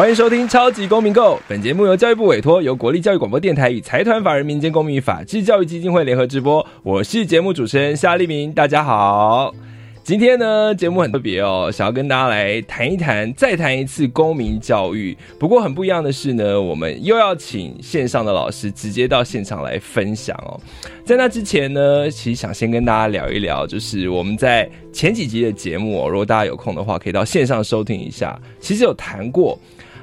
[0.00, 6.66] 欢迎收听《超级公民购》，本节目由教育部委托，由国立教育广播电台与财团法人民间公民与法治教育基金会联合直播。
[6.82, 9.54] 我是节目主持人夏立明，大家好。
[10.02, 15.14] 今天呢，节目很特别哦，想要跟大家来谈一谈，再谈一次公民教育。
[15.38, 20.58] 不过很不一样的是呢，我们又要请线上的老师直接到现场来分享哦。
[21.04, 28.40] 在那之前呢，其实想先跟大家聊一聊，就是我们在前几集的节目，如果大家有空的话，可以到线上收听一下。
[28.58, 29.58] 其实有谈过。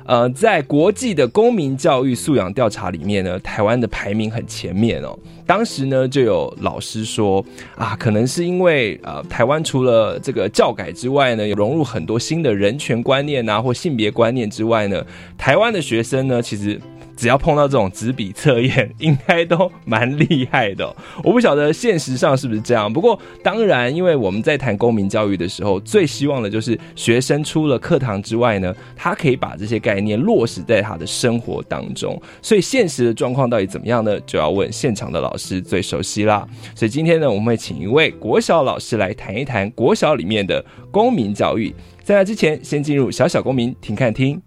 [0.08, 5.20] 呃，在国际的公民教育素养调查里面呢，台湾的排名很前面哦。
[5.46, 15.06] 当时呢，就有老师说啊，可能是因为呃，台湾除了这个教改之外呢，有融入很多新的人权观念啊，或性别观念之外呢，
[15.38, 16.80] 台湾的学生呢，其实。
[17.18, 20.96] 只要碰到这种纸笔测验，应该都蛮厉害的。
[21.24, 22.92] 我不晓得现实上是不是这样。
[22.92, 32.22] 不过，当然，因为我们在谈公民教育的时候，最希望的就是学生除了课堂之外呢，他可以把这些概念落实在他的生活当中。
[32.42, 34.20] 所以，现实的状况到底怎么样呢？
[34.22, 36.48] 就要问现场的老师最熟悉啦。
[36.76, 41.74] 所以，今天呢，我们会请一位国小老师来谈一谈国小里面的公民教育。
[42.04, 44.47] 在那之前，先进入小小公民听看听。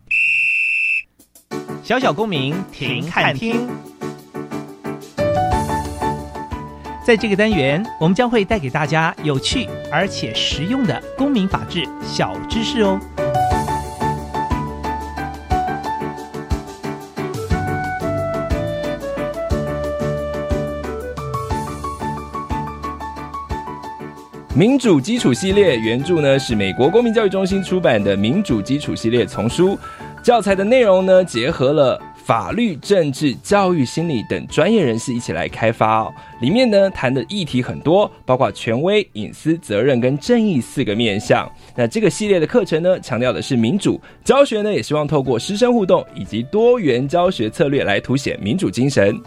[1.91, 3.69] 小小公民停看听，
[7.05, 12.97] 在这个单元，我们将会带给大家有趣而且实用的公民法治小知识哦。
[24.55, 29.77] 民主基础系列原著呢是美国公民教育中心出版的《民主基础系列》丛书。
[30.31, 36.15] 教材的内容呢，结合了法律、政治、教育、心理等专业人士一起来开发哦。
[36.41, 41.51] 里面呢谈的议题很多，包括权威、隐私、责任跟正义四个面向。
[41.75, 49.21] 那这个系列的课程呢，强调的是民主教学呢，也希望透过师生互动以及多元教学策略来凸显民主精神。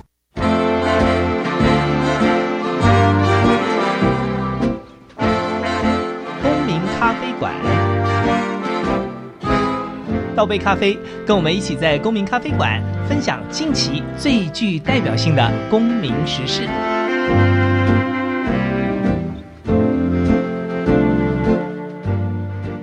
[10.36, 16.68] 倒杯咖啡，跟我们一起在公民咖啡馆分享近期最具代表性的公民时事。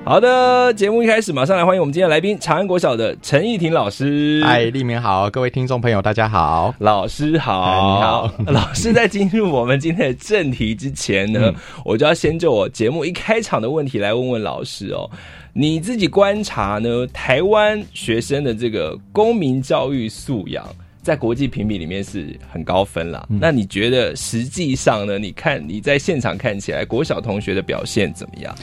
[0.04, 4.42] 好的，节目一开始，马上来欢迎我们今天的来宾——长安国小的陈义婷老师。
[4.44, 8.52] 嗨，立明好，各位听众朋友，大家好，老师好，你好。
[8.52, 11.52] 老师在进入我们今天的正题之前呢，
[11.84, 15.08] 我就要先就我节目一开场的问题来问问老师哦。
[15.52, 17.06] 你自己观察呢？
[17.12, 20.64] 台湾学生的这个公民教育素养，
[21.02, 23.28] 在国际评比里面是很高分了。
[23.28, 25.18] 那你觉得实际上呢？
[25.18, 28.54] 你看你在现场看起来，国小同学的表现怎么样？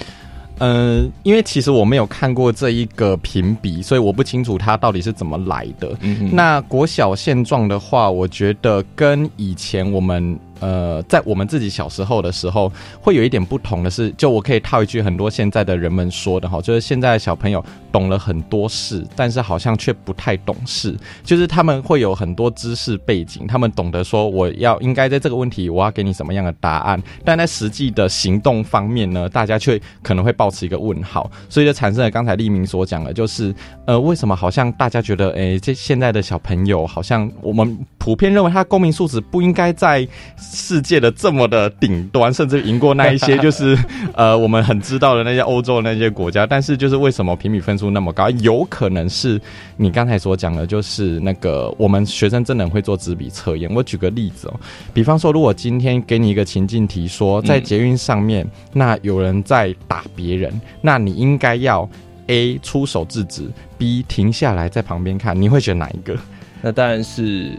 [0.60, 5.96] 嗯，因为其实我没有看过这一个评比，所以我不清楚它到底是怎么来的。
[6.32, 10.40] 那国小现状的话，我觉得跟以前我们。
[10.60, 20.98] 呃，在我们自己小时候的时候，会有一点不同的是，就我可以套一句很多现在的人们说的哈，就是现在的小朋友懂了很多事，但是好像却不太懂事。
[21.24, 33.54] 就是他们会有很多知识背景，他们懂得说我要应该在这个问题我要给你什么样的答案，但在实际的行动方面呢，大家却可能会保持一个问号，所以就产生了刚才立明所讲的，就是
[33.86, 40.08] 呃，为什么好像大家觉得，哎，这现在的小朋友好像我们普遍认为他公民素质不应该在。
[40.50, 43.78] 世界的这么的顶端，甚至赢过那一些，就是
[44.16, 46.46] 呃，我们很知道的那些欧洲的那些国家。
[46.46, 48.30] 但是，就是为什么评比分数那么高？
[48.42, 49.40] 有可能是
[49.76, 53.70] 你刚才所讲的，就是那个我们学生真的会做纸笔测验。
[53.74, 54.60] 我举个例子哦，
[54.94, 61.88] 比方说，如果今天给你一个情境题，说在捷运上面，那有人在打别人，那你应该要
[62.28, 66.18] A 出手制止，B 停下来在旁边看，你会选哪一个？
[66.62, 67.52] 那当然是。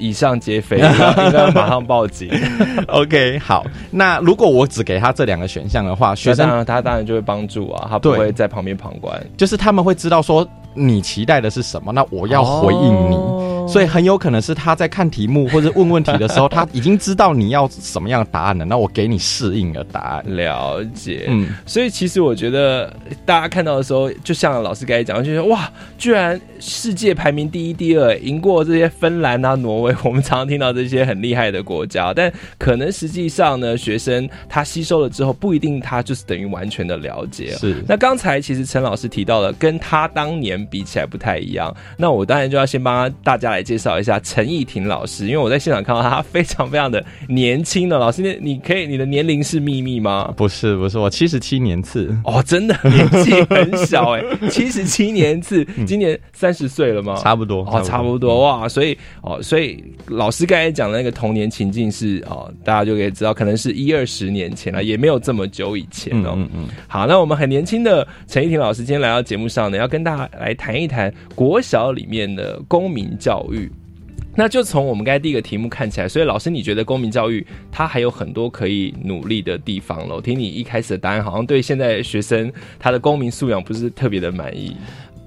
[0.00, 0.82] 以上皆非，应
[1.32, 2.30] 该马上报警。
[2.88, 3.64] OK，好。
[3.90, 9.20] 那如果我只给他这两个选项的话，学生他当然就会帮助啊，他不会在旁边旁观。
[9.36, 13.16] 就是他们会知道说你期待的是什么，那我要回应你。
[13.68, 20.36] 所以很有可能是他在看题目或者问问题的时候，他已经知道你要什么样的答案了，那我给你适应的答案。
[20.36, 22.92] 了解，嗯，所以其实我觉得
[23.24, 37.50] 大家看到的时候，就像老师刚才讲，就是哇，居然世界排名第一、第二，赢过这些芬兰啊、挪威，我们常常听到这些很厉害的国家，但可能实际上呢，学生他吸收了之后，不一定他就是等于完全的了解。
[37.52, 50.32] 是，那刚才其实陈老师提到了，跟他当年比起来不太一样，那我当然就要先帮大家来介绍一下陈义婷老师，因为我在现场看到他非常非常的年轻的老师，你你可以你的年龄是秘密吗？
[50.36, 57.16] 不是不是，我七十七年次哦，真的年纪很小哎，七十七年次， 今年三十岁了吗？
[57.16, 66.32] 差不多哦，差不多哇，所以哦，所以老师刚才讲的那个童年情境是哦，大家就可以知道，可能是一二十年前了，也没有这么久以前哦。
[66.36, 66.68] 嗯嗯。
[66.86, 73.70] 好，那我们很年轻的陈义婷老师今天来到节目上呢，要跟大家来谈一谈国小里面的公民教育。
[74.36, 80.20] 那就从我们刚才第一个题目看起来，所以老师你觉得公民教育它还有很多可以努力的地方了？
[80.20, 84.76] 听你一开始的答案，好像对现在学生他的公民素养不是特别的满意。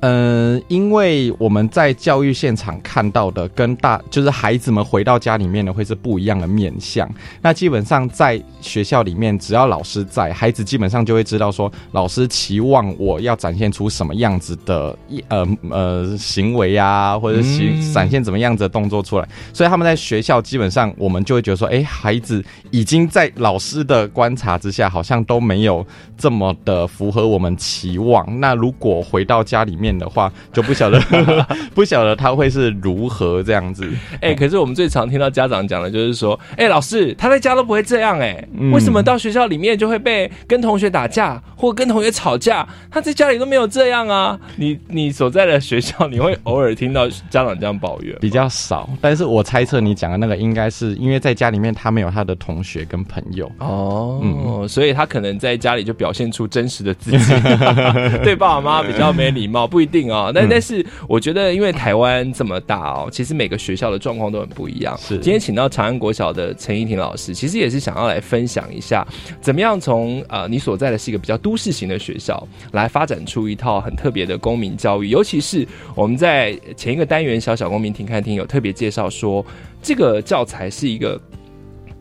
[0.05, 7.09] 嗯，因为我们在教育现场看到的，跟大就是孩子们回到家里面呢，会是不一样的面相。
[7.41, 19.25] 那基本上在学校里面，只要老师在，孩子基本上就会知道说，老师期望我要展现出什么样子的一呃呃行为啊，或者行展现怎么样子的动作出来。
[19.53, 25.85] 所以他们在学校基本上，我们就会觉得说，哎，孩子已经在老师的观察之下，好像都没有
[26.17, 28.27] 这么的符合我们期望。
[28.41, 30.99] 那如果回到家里面，的话就不晓得，
[31.73, 33.89] 不晓得他会是如何这样子。
[34.21, 42.67] 哎，可是我们最常听到家长讲的就是说，哎，老师他在家都不会这样，哎，为什么到学校里面就会被跟同学打架或跟同学吵架？
[42.89, 44.39] 他在家里都没有这样啊。
[44.55, 48.15] 你你所在的学校，你会偶尔听到家长这样抱怨？
[48.19, 57.33] 比较少，但是我猜测你讲的那个应该是因为在家里面他没有他的同学跟朋友哦，嗯，所以他可能在家里就表现出真实的自己，
[58.23, 59.82] 对爸爸妈妈比较没礼貌，不。
[59.85, 64.97] 不一定啊，但但是我觉得，因为台湾这么大哦，其实每个学校的状况都很不一样。
[64.97, 69.05] 是，今天请到长安国小的陈怡婷老师，其实也是想要来分享一下，
[69.41, 75.09] 怎么样从呃你所在的是一个比较都市型的学校，来发展出一套很特别的公民教育。
[75.09, 79.45] 尤其是我们在前一个单元小小公民听看听有特别介绍说，
[79.81, 81.19] 这个教材是一个。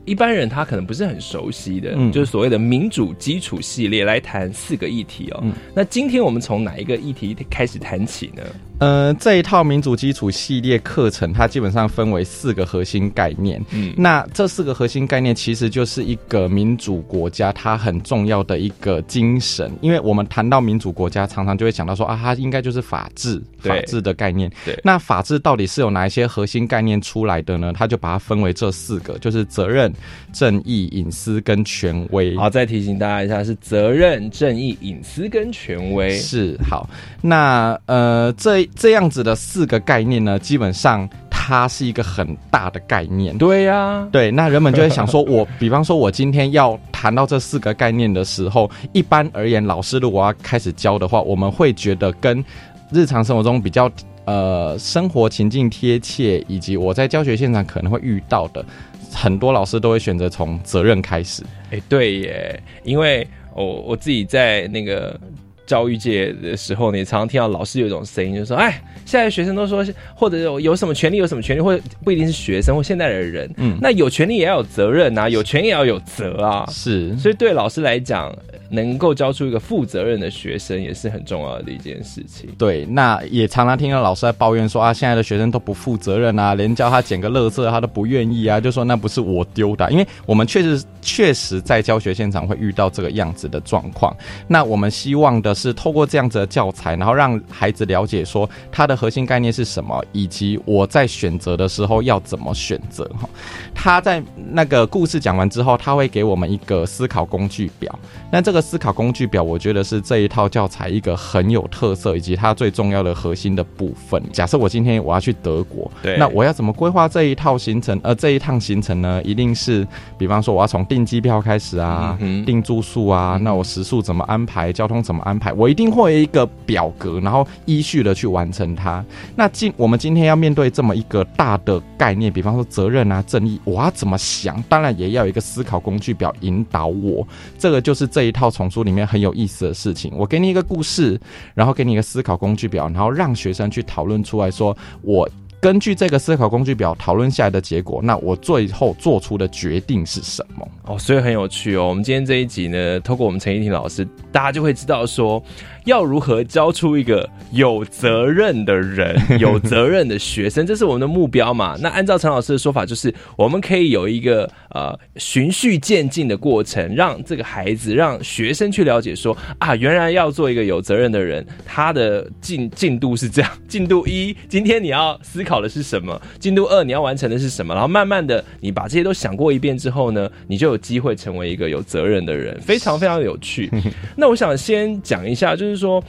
[0.04, 5.44] 一般人他可能不是很熟悉的，就是所谓的民主基础系列来谈四个议题哦。
[5.74, 8.42] 那今天我们从哪一个议题开始谈起呢？
[8.78, 13.64] 呃，这一套民主基础系列课程，它基本上分为四个核心概念。
[13.70, 19.70] 嗯，那这四个核心概念其实就是一个民主国家它很重要的一个精神。
[19.82, 24.50] 因为我们谈到民主国家，常常就会想到说啊，它应该就是法治，法治的概念。
[24.64, 27.72] 对，那法治到底是有哪一些核心概念出来的呢？
[27.72, 29.92] 它就把它分为这四个，就是责任、
[30.32, 32.36] 正义、隐私跟权威。
[32.36, 36.10] 好，再提醒大家一下，是责任、正义、隐私跟权威。
[36.16, 36.88] 是好，
[37.20, 38.68] 那呃这。
[38.74, 43.36] 这样子的四个概念呢，基本上它是一个很大的概念。
[43.38, 52.44] 对呀，对，那人们就会想说，我比方说，我今天要谈到这四个概念的时候，一般而言，老师如果要开始教的话，我们会觉得跟
[52.90, 53.90] 日常生活中比较
[54.24, 58.64] 呃生活情境贴切，以及我在教学现场可能会遇到的，
[59.12, 61.42] 很多老师都会选择从责任开始。
[61.70, 65.18] 哎，对耶，因为我我自己在那个。
[65.66, 78.34] 教育界的时候，你常常听到老师有一种声音，就说：“哎，现在学生都说，或者有有什么权利，有什么权利，或者不一定是学生或现在的人，嗯，那有权利也要有责任啊，有权也要有责啊，是，所以对老师来讲。”
[78.74, 82.48] 能够教出一个负责任的学生也是很重要的一件事情。
[82.56, 89.92] 对，那也常常听到老师在抱怨说啊，现在的学生都不负责任啊，连教他捡个垃圾他都不愿意啊，就说那不是我丢的。
[89.92, 94.16] 因为我们确实确实在教学现场会遇到这个样子的状况。
[94.48, 103.04] 那我们希望的是透过这样子的教材，然后让孩子了解说它的核心概念是什么，以及我在选择的时候要怎么选择。
[103.20, 103.28] 哈，
[103.74, 107.96] 他在那个故事讲完之后，他会给我们一个思考工具表。
[108.30, 108.62] 那这个。
[108.62, 114.22] 思考工具表，我觉得是这一套教材一个很有特色，以及它最重要的核心的部分。
[114.32, 118.00] 假设我今天我要去德国，对，那我要怎么规划这一套行程？
[118.04, 119.84] 呃，这一趟行程呢，一定是，
[120.16, 124.72] 比方说我要从订机票开始啊，嗯订住宿啊，那我食宿怎么安排？
[124.72, 125.41] 交通怎么安排？
[125.50, 129.04] 我一定会有一个表格，然后依序的去完成它。
[129.34, 134.62] 那今我们今天要面对这么一个大的概念，比方说责任啊、正义，我要怎么想？
[134.68, 137.26] 当然也要有一个思考工具表引导我。
[137.58, 138.52] 这个就是这一套。
[138.52, 141.18] 丛书里面很有意思的事情，我给你一个故事，
[141.54, 145.26] 然后给你一个思考工具表，然后让学生去讨论出来说，我
[145.62, 150.68] 根据这个思考工具表讨论下来的结果，那我最后做出的决定是什么？
[150.86, 151.86] 哦，所以很有趣哦。
[151.86, 155.40] 我们今天这一集呢，透过我们陈怡婷老师，大家就会知道说，
[155.84, 161.76] 要如何教出一个有责任的人、 有责任的学生，这是我们的目标嘛。
[161.80, 173.50] 那按照陈老师的说法，就是我们可以有一个呃循序渐进的过程，让这个孩子、让学生去了解说啊，原来要做一个有责任的人，他的进进度是这样。
[173.68, 176.20] 进度一，今天你要思考的是什么？
[176.38, 177.74] 进度二，你要完成的是什么？
[177.74, 183.70] 然后慢慢的，你把这些都想过一遍之后呢，你就有机会成为一个有责任的人，非常非常有趣。
[184.16, 186.02] 那我想先讲一下，就是说，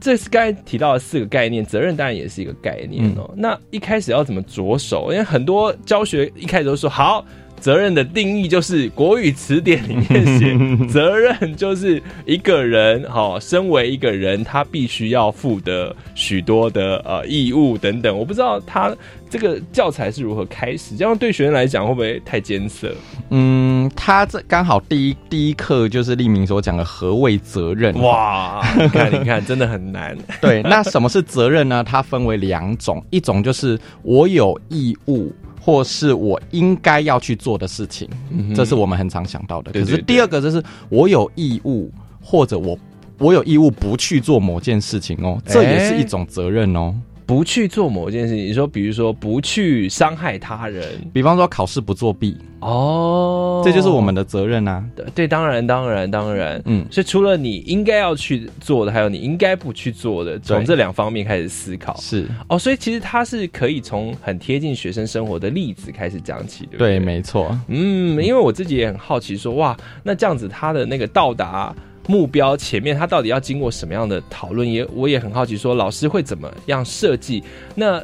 [0.00, 3.28] 这是刚才提到的四个概念，责任当然也是一个概念哦。
[3.36, 5.10] 那一开始要怎么着手？
[5.12, 7.24] 因为很多教学一开始都说好。
[7.60, 18.16] 责任的定义就是国语词典里面写， 责任就是一个人，哈，身为一个人，他必须要负的许多的呃义务等等。
[18.16, 18.96] 我不知道他
[19.30, 22.94] 这个教材是如何开始，这样对学生来讲会不会太艰涩？
[23.30, 27.94] 嗯，他这刚好第一第一课就是立明所讲的何谓责任。
[28.00, 30.16] 哇，你看你看，真的很难。
[30.40, 31.84] 对，那什么是责任呢？
[31.84, 35.32] 它分为两种，一种就是我有义务。
[35.60, 38.08] 或是我应该要去做的事情，
[38.56, 39.70] 这是我们很常想到的。
[39.70, 41.92] 可是第二个就是我有义务，
[42.22, 42.78] 或者我
[43.18, 46.94] 我有义务不去做某件事情哦，这也是一种责任哦。
[47.28, 50.82] 不去做某件事情，你说，比如说不去伤害他人，
[51.12, 54.82] 比方说考试不作弊哦，这就是我们的责任啊。
[55.14, 62.58] 对，当然，当然，当然，嗯，所以除了你应该要去做的，还有你应该不去做的，从这两方面开始思考是哦。
[62.58, 67.54] 所以其实它是可以从很贴近学生生活的例子开始讲起，对对，没错。
[67.68, 71.76] 嗯，因为我自己也很好奇，说哇，那这样子他的那个到达。
[72.08, 74.68] 目标前面他到底要经过什么样的讨论？
[74.68, 77.44] 也我也很好奇，说老师会怎么样设计？
[77.74, 78.02] 那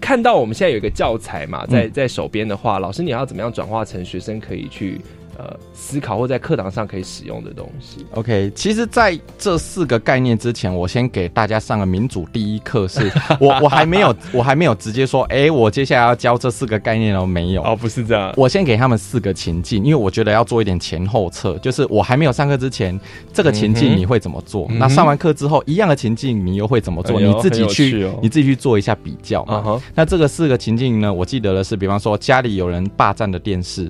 [0.00, 5.00] 看到我们现在有一个教材嘛，在在手边的话，老师你要怎么样转化成学生可以去？
[5.38, 8.04] 呃，思考或在课堂上可以使用的东西。
[8.14, 12.88] OK，其实，在这四个概念之前，我先给大家上个民主第一课。
[12.88, 17.62] 是 我，我还没有，我还没有直接说，哎，我接下来要教这四个概念哦，没有。
[17.62, 18.34] 哦，不是这样。
[18.36, 22.98] 我先给他们四个情境，因为我觉得要做一点前后测，就是我还没有上课之前，
[23.32, 24.66] 这个情境你会怎么做？
[24.72, 27.20] 那上完课之后，一样的情境你又会怎么做？
[27.20, 29.80] 你自己去，你自己去做一下比较嘛。
[29.94, 33.88] 那这个四个情境呢，我记得的是，比方说家里有人霸占的电视。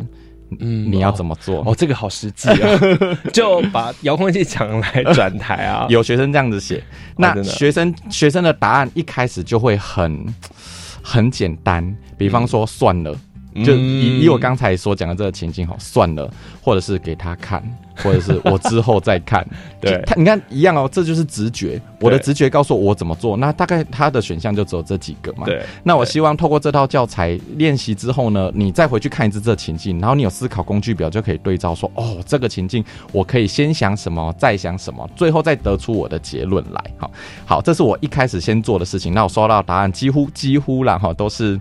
[0.61, 1.62] 嗯，你要怎么做？
[1.67, 2.81] 哦，这个好实际啊，
[3.33, 5.87] 就把遥控器抢来转台啊。
[5.90, 6.83] 有学生这样子写，
[7.17, 10.26] 那学生学生的答案一开始就会很
[11.02, 13.14] 很简单，比方说算了。
[13.64, 16.31] 就以以我刚才所讲的这个情境，好算了，
[16.62, 17.61] 或者是给他看，
[18.02, 19.47] 或者是我之后再看。
[19.81, 21.81] 对他，你看一样哦，这就是直觉。
[22.00, 25.45] 我的直觉告诉我我怎么做，那大概他的选项就只有这几个嘛。
[25.47, 25.62] 对。
[25.85, 36.85] 那我希望透过这套教材练习之后呢，你再回去看一次这情境，然后你有思考工具表就可以对照说，哦，这个情境我可以先想什么，再想什么，最后再得出我的结论来。
[36.97, 37.11] 好，
[37.47, 39.14] 好，这是我一开始先做的事情。
[39.14, 41.59] 那我收到答案几乎几乎啦哈，都是。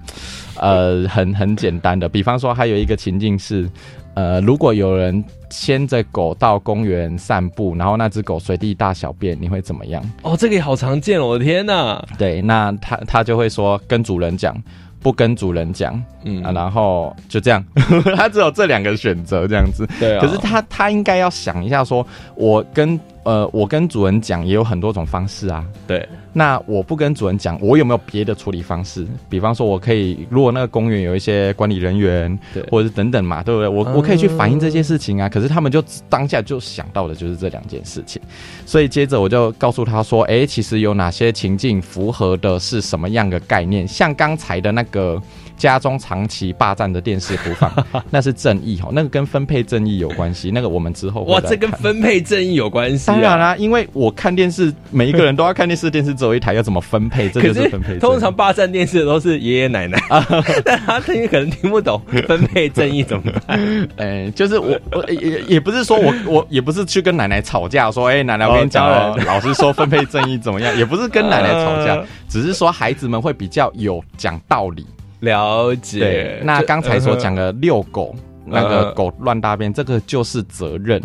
[0.60, 3.70] 呃，很很简单的，比方说，还有一个情境是，
[4.18, 10.04] 呃，如果有人牵着狗到公园散步，然后那只狗随地大小便，你会怎么样？
[10.24, 12.04] 哦，这个也好常见哦，我的天哪！
[12.18, 14.58] 对，那他他就会说跟主人讲，
[15.02, 17.64] 不跟主人讲，嗯，然后就这样，
[18.18, 19.88] 他只有这两个选择这样子。
[20.00, 22.04] 对，可是他他应该要想一下，说
[22.36, 23.00] 我跟。
[23.28, 25.66] 呃，我跟主人讲也有很多种方式啊。
[25.86, 29.04] 对，那我不跟主人讲，我有没有别的处理方式？
[29.28, 33.68] 比方说，我可以，如果那个公园有一些管理人员，对，或者是等等嘛，对不对？
[33.68, 35.28] 我我可以去反映这些事情啊。
[35.28, 38.22] 可是他们就当下就想到的就是这两件事情，
[38.68, 43.88] 所以接着我就告诉他说，哎，其实有哪些情境符合的是什么样的概念？
[43.88, 45.20] 像刚才的那个。
[45.58, 47.74] 家中长期霸占的电视不放，
[48.12, 50.52] 那是正义哈，那个跟分配正义有关系。
[50.52, 53.08] 那个我们之后哇，这跟分配正义有关系。
[53.10, 57.28] 当然啦，因为我看电视，每一个人都要看电视，电视只有一台，要怎么分配？
[57.30, 57.98] 这就是分配。
[57.98, 60.26] 通常霸占电视的都是爷爷奶奶啊，
[60.64, 63.60] 但他听可能听不懂分配正义怎么办？
[63.98, 70.76] 哎，就是我我也也不是说我我也不是去跟奶奶吵架，说哎奶奶我跟你讲哦，老师说分配正义怎么样？
[70.78, 74.86] 也不是跟奶奶吵架， 只是说孩子们会比较有讲道理。
[75.22, 76.40] 了解。
[76.44, 78.16] 那刚才所讲的遛狗，
[78.46, 81.02] 那个狗乱大便，这个就是责任。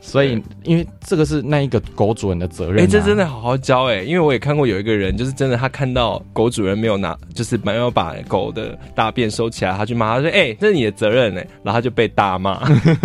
[0.00, 2.84] 所以，因为这个是那一个狗主人的责任。
[2.84, 12.60] 哎，这真的好好教哎，因为我也看过有一个人，就是真的，他看到狗主人没有拿，就是没有把狗的大便收起来，他去骂他说：“哎，这是你的责任哎。”然后他就被大骂。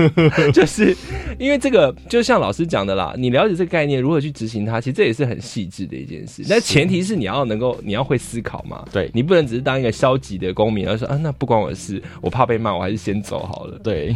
[0.53, 0.95] 就是
[1.37, 6.43] 因为这个，就像老师讲的啦，你了解这个概念，如何去执行它，其实这也是很细致的一件事。
[6.49, 8.85] 但前提是你要能够，你要会思考嘛。
[8.91, 13.77] 对，你不能只是当一个消极的公民，而说啊，那不关我的事，我怕被骂，我还是先走好了。
[13.83, 14.15] 对，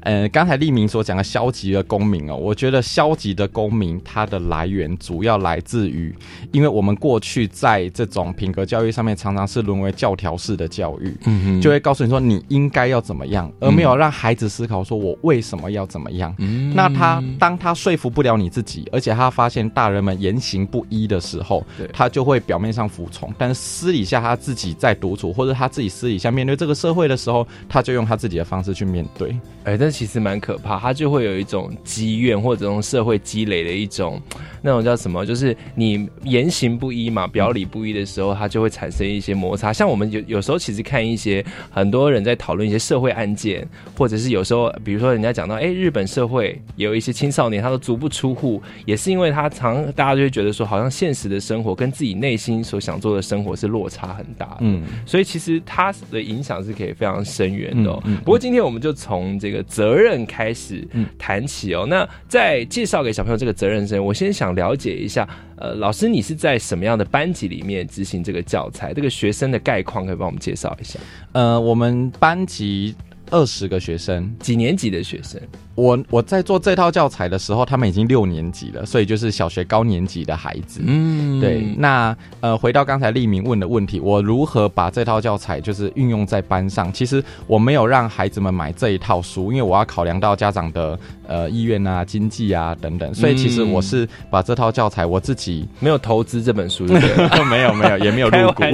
[0.00, 6.14] 呃，刚才立明所讲的消极的公民哦，我觉得消极的公民它的来源主要来自于，
[6.52, 16.34] 因为我们过去在这种品格教育上面常常是沦为教条式的教育，嗯哼，就会告诉你说你应该要怎么样，而没有让孩子思考说我为什么要怎么样。
[16.38, 29.36] 嗯，那他当他说服不了你自己，而且他发现大人们言行不一的时候，他就会表面上服从，但是私底下他自己在独处，或者他自己私底下面对这个社会的时候，他就用他自己的方式去面对。
[29.64, 34.20] 哎，但其实蛮可怕，他就会有一种积怨或者从社会积累的一种
[34.62, 39.72] 那种叫什么，就是你言行不一嘛，表里不一的时候，它就会产生一些摩擦。
[39.72, 54.56] 像我们有有时候其实看一些很多人在讨论一些社会案件，或者是有时候比如说人家讲到哎，日本社会有一些青少年他都足不出户，也是因为他常大家就会觉得说，好像现实的生活跟自己内心所想做的生活是落差很大。
[54.60, 57.92] 嗯，所以其实他的影响是可以非常深远的。
[58.24, 60.86] 不过今天我们就从这个责任开始
[61.16, 61.86] 谈起哦。
[61.88, 68.92] 那在介绍给小朋友这个责任之前，我先想了解一下，呃，老师你是在什么样的班级里面执行这个教材？
[68.92, 70.98] 这个学生的概况可以帮我们介绍一下？
[71.32, 72.94] 呃，我们班级
[73.30, 75.40] 二十个学生，几年级的学生？
[75.78, 80.80] 我我在做这套教材的时候，他们已经六年级了，所以就是小学高年级的孩子。
[80.84, 81.72] 嗯，对。
[81.78, 86.92] 那呃，回到刚才立明问的问题，我如何把这套教材就是运用在班上？
[86.92, 93.14] 其实我没有让孩子们买这一套书，因为我要考量到家长的呃意愿啊、经济啊等等。
[93.14, 96.86] 所以其实我是把这套教材我自己没有投资这本书，
[97.48, 98.64] 没有没有也没有入股，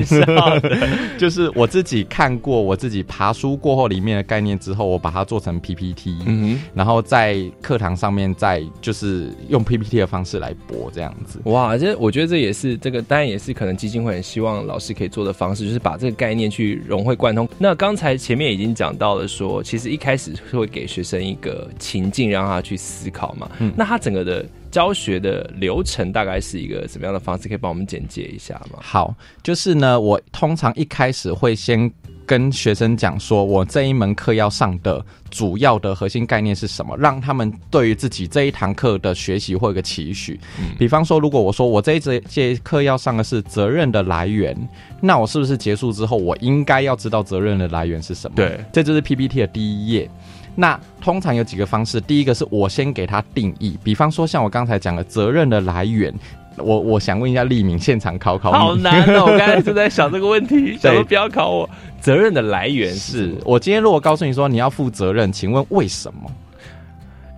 [1.18, 6.93] 就是我自己看过，我自己爬书过后里面的概念之后，我把它做成 PPT，嗯，然后。
[6.94, 11.40] 后在课堂上面，再就是用 PPT 的方式来播这样子。
[11.44, 17.48] 哇，这我觉得这也是这个，当然也是可能基金会很希望老师可以做的方式，就是把这个概念去融会贯通。
[17.58, 23.50] 那刚才前面已经讲到了，说其实一开始是会给学生一个情境，让他去思考嘛。
[23.58, 27.48] 嗯，那他整个的教学的流程大概是一个什么样的方式？
[27.48, 28.78] 可以帮我们简介一下吗？
[28.80, 31.92] 好，就是呢，我通常一开始会先。
[32.26, 36.96] 跟学生讲说，我这一门课要上的主要的核心概念是什么？
[36.96, 40.38] 让他们对于自己这一堂课的学习或一个期许。
[40.78, 44.56] 比方说，如果我说我这一节节课要上的是责任的来源，
[45.00, 48.34] 那我是不是结束之后，我应该要知道责任的来源是什么？
[48.36, 50.10] 对，这就是 PPT 的第一页。
[50.56, 56.14] 那通常有几个方式，第一个是我先给他定义，比方说像我刚才讲的责任的来源。
[56.56, 59.24] 我我想问一下，立明现场考考，好难哦！
[59.26, 61.68] 我刚才就在想这个问题， 想说不要考我。
[62.00, 66.30] 责任的来源是我今天如果告诉你说你要负责任，请问为什么？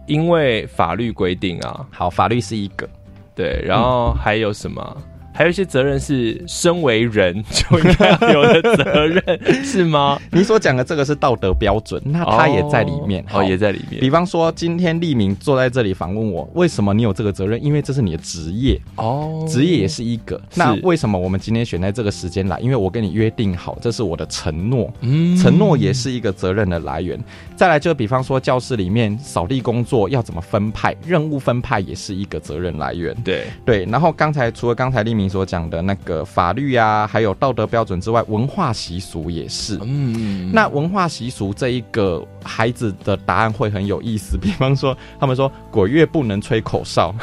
[0.07, 1.87] 因为法律规定啊。
[1.91, 2.89] 好，法律是一个，
[3.35, 4.97] 对，然后还有什么？
[5.37, 9.23] 还有一些责任是身为人就应该有的责任，
[9.63, 10.19] 是吗？
[10.33, 14.01] 你所讲的这个是道德标准，那他也在里面，哦，也在里面。
[14.01, 17.63] 比方说，今天立明坐在这里访问我，为什么你有这个责任？
[17.63, 20.41] 因为这是你的职业哦，职业也是一个。
[20.55, 22.59] 那为什么我们今天选在这个时间来？
[22.61, 27.23] 因为我跟你约定好，这是我的承诺，嗯，承诺也是一个责任的来源。
[27.55, 33.15] 再来就比方说，教室里面扫地工作要怎么分派，任务分派也是一个责任来源。
[33.23, 33.85] 对对。
[33.85, 35.26] 然后刚才除了刚才立明。
[35.29, 39.79] 所讲的那个法律啊，还有道德标准之外，文化习俗也是。
[39.83, 44.37] 嗯，那文化习俗这一个孩子的答案会很有意思。
[44.37, 47.15] 比方说，他们说鬼月不能吹口哨，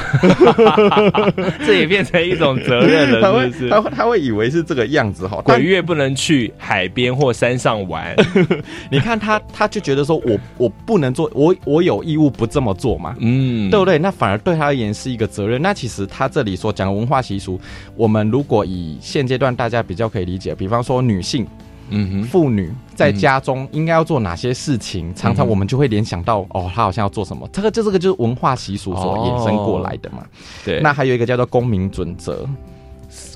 [1.66, 3.70] 这也变成一种责任了，是不是？
[3.72, 5.42] 他会他会以为是这个样子哈。
[5.42, 8.16] 鬼月不能去海边或山上玩，
[8.92, 13.98] 你看他他就觉得说我我不能做，我我有义务不这么做嘛，嗯，对不对？
[13.98, 15.62] 那反而对他而言是一个责任。
[15.62, 17.60] 那其实他这里所讲的文化习俗。
[17.96, 21.46] 我们如果以现阶段大家比较可以理解，比方说女性，
[21.90, 30.26] 嗯哼，妇女在家中应该要做哪些事情，常常我们就会联想到，哦，她好像要做什么，这个就这个就是文化习俗所衍生过来的嘛。
[30.66, 32.48] 对，那还有一个叫做公民准则，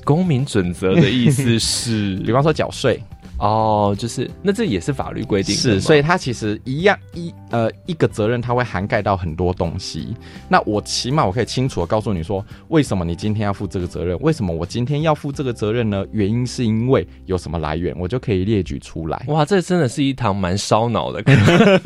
[0.04, 3.00] 公民准则的意思是， 比方说缴税。
[3.38, 10.14] 哦，就是那这也是法律规定的是，所以它其实一样一呃一个责任，它会涵盖到很多东西。
[10.48, 14.18] 那我起码我可以清楚的告诉你说，为什么你今天要负这个责任？
[14.20, 16.04] 为什么我今天要负这个责任呢？
[16.10, 19.24] 原因是因为有什么来源，我就可以列举出来。
[19.28, 21.32] 哇，这真的是一堂蛮烧脑的课，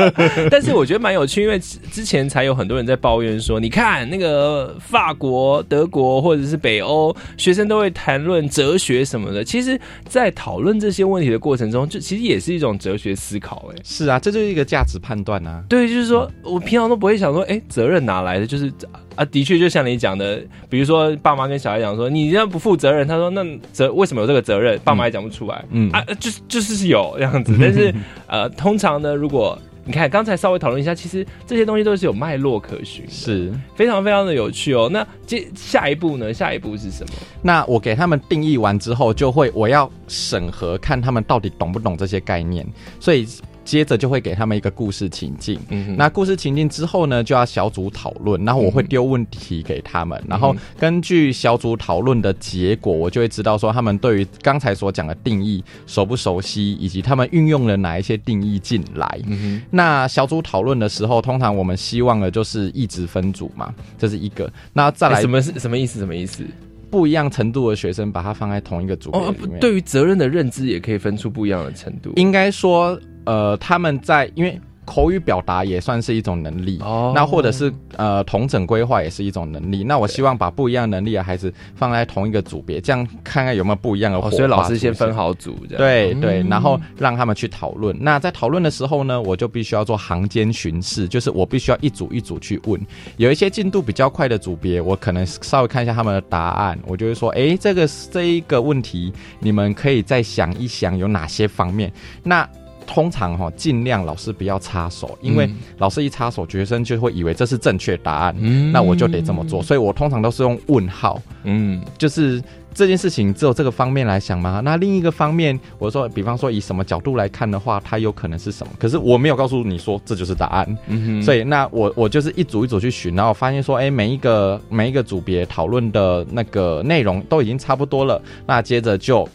[0.51, 13.77] 但是我觉得蛮有趣，因为之之前才有很多人在抱怨说，你看那个法国、德国或者是北欧学生都会谈论哲学什么的，其实，在讨论这些问题的过程中，就其实也是一种哲学思考、哎。
[13.85, 15.63] 是啊，这就是一个价值判断啊。
[15.69, 18.47] 对，就是说我平常都不会想说，哎、责任哪来的？
[18.47, 18.73] 就是
[19.17, 24.79] 啊，的确就像你讲的，比如说爸妈跟小孩讲说，你这样不负责任，他说那责为什么有这个责任？
[24.85, 27.93] 爸妈也讲不出来，嗯啊，就是就是有这样子，但是
[28.29, 34.89] 呃，通常呢，如果你看刚才稍微讨论一下，其实这些东西都是有脉络可循，是，非常非常的有趣哦。
[34.93, 36.33] 那接下一步呢？
[36.33, 37.13] 下一步是什么？
[37.43, 42.65] 那我给他们定义完之后，就会我要审核看他们到底懂不懂这些概念，
[43.01, 43.27] 所以
[43.65, 45.59] 接着就会给他们一个故事情境。
[45.71, 59.21] 嗯那故事情境之后呢，就要小组讨论，然后我会丢问题给他们，然后根据小组讨论的结果，我就会知道说他们对于刚才所讲的定义熟不熟悉，以及他们运用了哪一些定义进来。
[59.27, 64.53] 嗯那小组讨论的时候，通常我们希望的就是一直分组嘛，这是一个。
[64.73, 65.99] 那再哼，来什么是什么意思？
[65.99, 66.45] 什么意思？
[66.91, 69.51] 不一样程度的学生，把它放在同一个组别哦，里面。
[69.53, 72.13] 不对于责任的认知也可以分出不一样的程度。
[72.17, 79.85] 应该说，呃，他们在因为口语表达也算是一种能力，哦那或者是呃同整规划也是一种能力。
[79.85, 85.15] 那我希望把不一样能力的孩子放在同一个组别，这样看看有没有不一样的火哦，所以老师先分。
[85.15, 87.97] 好组，这样对对，嗯然后让他们去讨论。
[88.01, 92.79] 那在讨论的时候呢，我就必须要做行间巡视，就是我必须要一组一组去问。
[93.19, 101.93] 有一些进度比较快的组别，我可能稍微看一下他们的答案，我就会说，诶，这个这一个问题，你们可以再想一想有哪些方面。
[102.25, 102.47] 那
[102.87, 109.63] 通常哈、尽量老师不要插手，因为嗯老师一插手，学生就会以为这是正确答案，嗯那我就得这么做。
[109.63, 112.43] 所以我通常都是用问号，嗯就是
[112.75, 114.61] 这件事情只有这个方面来想吗？
[114.65, 118.73] 那另一个方面，我说，比方说以什么角度来看的话，它有可能是什么？
[118.79, 120.79] 可是我没有告诉你说这就是答案，
[121.23, 129.29] 所以那我我就是一组一组去寻，然后发现说，哎，每一个每一个组别讨论的那个内容都已经差不多了，那接着就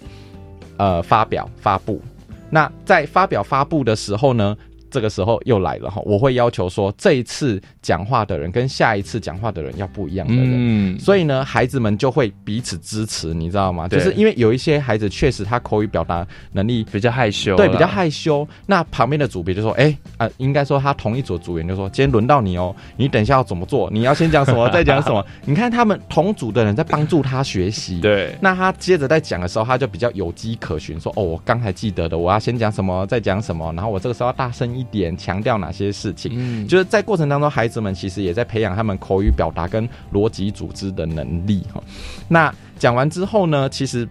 [0.77, 2.01] 呃发表发布。
[2.49, 4.55] 那在发表发布的时候呢，
[4.89, 10.53] 这个时候又来了哈，我会要求说，这一次讲话的人跟下一次讲话的人要不一样的人。
[10.55, 13.87] 嗯，所以呢，孩子们就会彼此支持，你知道吗？
[13.87, 23.89] 就是因为有一些孩子确实他口语表达能力比较害羞，对比较害羞，那旁边的组别就说：“哎、啊、应该说他同一组组员就说，今天轮到你哦，你等一下要怎么做？
[23.91, 25.25] 你要先讲什么，再讲什么？
[25.45, 41.81] 你看他们同组的人在帮助他学习，对，那他接着在讲的时候，他就比较有迹可循，说：“哦，我刚才记得的，我要先讲什么，再讲什么，然后我这个时候要大声一点，强调哪些事情。”嗯，就是在过程当中，孩子们其实也在培养他们口语表达跟逻辑组织的能力哈。
[42.27, 44.07] 那讲完之后呢，其实。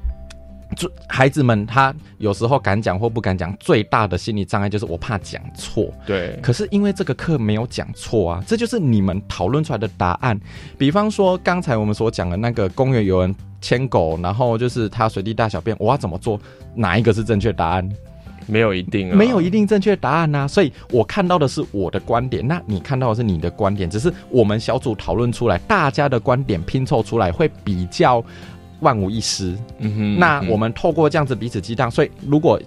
[0.77, 5.89] 就孩子们，他有时候敢讲或不敢讲，最大的心理障碍就是我怕讲错。
[6.05, 10.39] 对，可是因为这个课没有讲错啊，这就是你们讨论出来的答案。
[10.77, 16.39] 比方说刚才我们所讲的那个公园有人牵狗，然后就是他随地大小便，我要怎么做？
[16.75, 17.89] 哪一个是正确答案？
[18.47, 28.25] 没有一定啊，没有一定正确答案呐、所以我看到的是我的观点，那你看到的是你的观点，只是我们小组讨论出来，大家的观点拼凑出来会比较
[28.81, 29.57] 万无一失。
[29.79, 32.61] 嗯哼，那嗯我们透过这样子彼此激荡，所以如果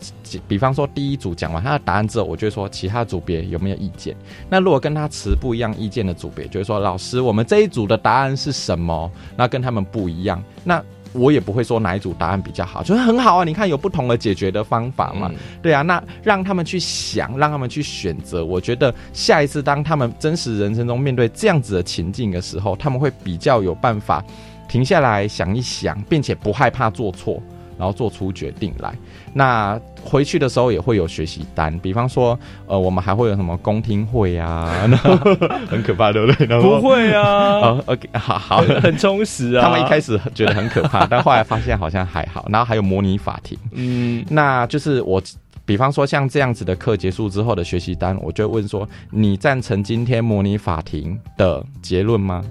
[0.47, 4.15] 比方说第一组讲完他的答案之后，我就会说其他组别有没有意见？
[4.49, 9.09] 那如果跟他持不一样意见的组别，就会说老师，我们这一组的答案是什么？
[9.37, 10.83] 那跟他们不一样，那。
[11.13, 13.43] 我也不会说哪一组答案比较好，就是很好啊！
[13.43, 18.45] 你看有不同的解决的方法嘛，嗯对啊，那让他们去想，让他们去选择。
[18.45, 24.23] 我觉得下一次当他们真实人生中面对这样子的情境的时候，他们会比较有办法
[24.67, 27.41] 停下来想一想，并且不害怕做错，
[27.77, 28.93] 然后做出决定来。
[29.33, 32.37] 那回去的时候也会有学习单，比方说，
[32.67, 34.87] 呃，我们还会有什么公听会啊，
[35.67, 36.47] 很可怕，对不对？
[36.61, 37.23] 不会啊，
[37.61, 38.61] 哦，OK，好好。
[38.81, 39.63] 很充实啊。
[39.63, 42.45] 他们一开始觉得很可怕，但后来发现好像还好。
[42.49, 45.21] 然后还有模拟法庭，嗯，那就是我，
[45.65, 52.43] 比方说像这样子的课结束之后的学习单，我就问说：你赞成今天模拟法庭的结论吗？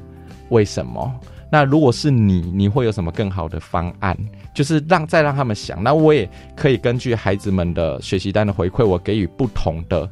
[0.51, 1.13] 为什么？
[1.51, 4.17] 那如果是你，你会有什么更好的方案？
[4.55, 5.83] 就是让再让他们想。
[5.83, 10.09] 那我也可以根据孩子们的学习单的回馈，我给予不同的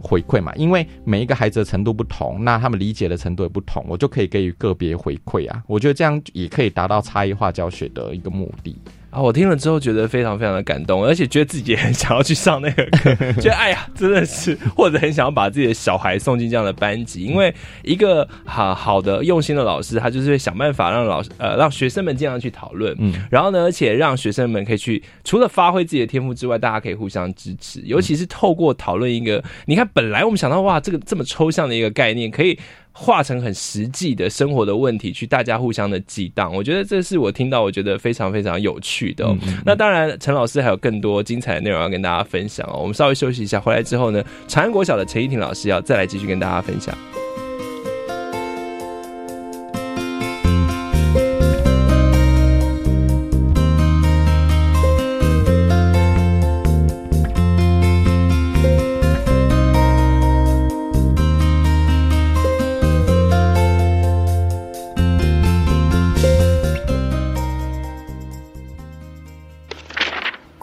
[0.00, 0.54] 回馈嘛。
[0.54, 5.62] 因为每一个孩子的程度不同，那他们理解的程度也不同，我就可以给予个别回馈啊。
[5.66, 8.78] 我觉得这样也可以达到差异化教学的一个目的。
[9.10, 32.56] 啊，我听了之后觉得非常非常的感动，而且觉得自己也很想要去上那个课，觉得哎呀，真的是，或者很想要把自己的小孩送进这样的班级，因为一个好好的用心的老师，他就是会想办法让老师呃让学生们尽量去讨论，嗯，然后呢，而且让学生们可以去除了发挥自己的天赋之外，大家可以互相支持，尤其是透过讨论一个，你看本来我们想到哇，这个这么抽象的一个概念可以。
[32.92, 39.34] 化成很实际的生活的问题，去大家互相的激荡，我觉得这是我听到我觉得非常非常有趣的。
[39.64, 42.80] 那当然，陈老师还有更多精彩的内容要跟大家分享哦。
[42.80, 46.96] 我们稍微休息一下，回来之后呢，长安国小的陈依婷老师要再来继续跟大家分享。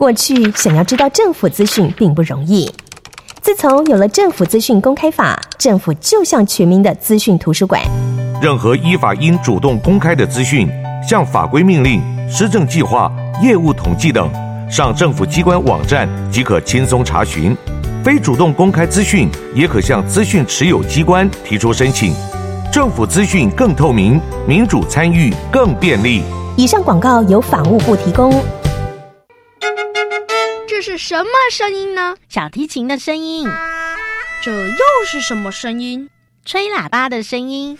[0.07, 2.71] 过去想要知道政府资讯并不容易。
[3.41, 7.81] 自从有了政府资讯公开法，政府就像全民的资讯图书馆。
[8.41, 10.69] 任何依法应主动公开的资讯，
[11.05, 13.11] 像法规命令、施政计划、
[13.43, 14.31] 业务统计等，
[14.71, 17.53] 上政府机关网站即可轻松查询。
[18.01, 22.13] 非主动公开资讯，也可向资讯持有机关提出申请。
[22.71, 26.23] 政府资讯更透明，民主参与更便利。
[26.55, 28.41] 以上广告由法务部提供。
[30.77, 32.15] 这是什么声音呢？
[32.29, 33.49] 小提琴的声音。
[34.43, 36.07] 这又是什么声音？
[36.45, 37.75] 吹喇叭的声音。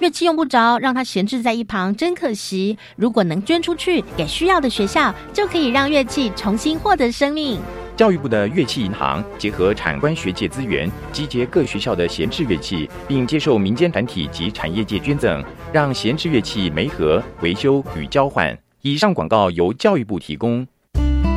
[0.00, 2.76] 乐器用不着，让它闲置在一旁，真可惜。
[2.96, 7.60] 如果能捐出去给需要的学校，就可以让乐器重新获得生命。
[7.96, 15.40] 教育部的乐器银行结合产官学界资源，集结各学校的闲置乐器，并接受民间团体及产业界捐赠，
[15.72, 18.58] 让闲置乐器媒合、维修与交换。
[18.82, 20.66] 以上广告由教育部提供。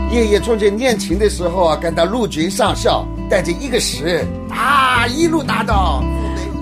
[0.09, 6.01] 爷爷从前练琴的时候啊，跟到陆军上校，带着一个师啊，一路打到。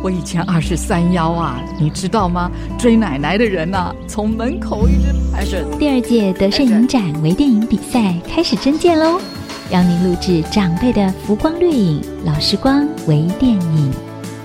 [0.02, 2.50] 我以前二十三幺啊，你知道吗？
[2.78, 5.64] 追奶奶的人呐，从门口一直排着。
[5.78, 9.20] 第二届德胜影展微电影比赛开始征件喽，
[9.70, 13.94] 邀您录制长辈的浮光掠影、老时光微电影，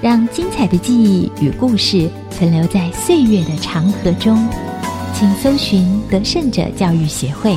[0.02, 4.46] 让精彩的记忆与故事存留在岁月的长河中。
[5.14, 7.56] 请搜寻德胜者教育协会。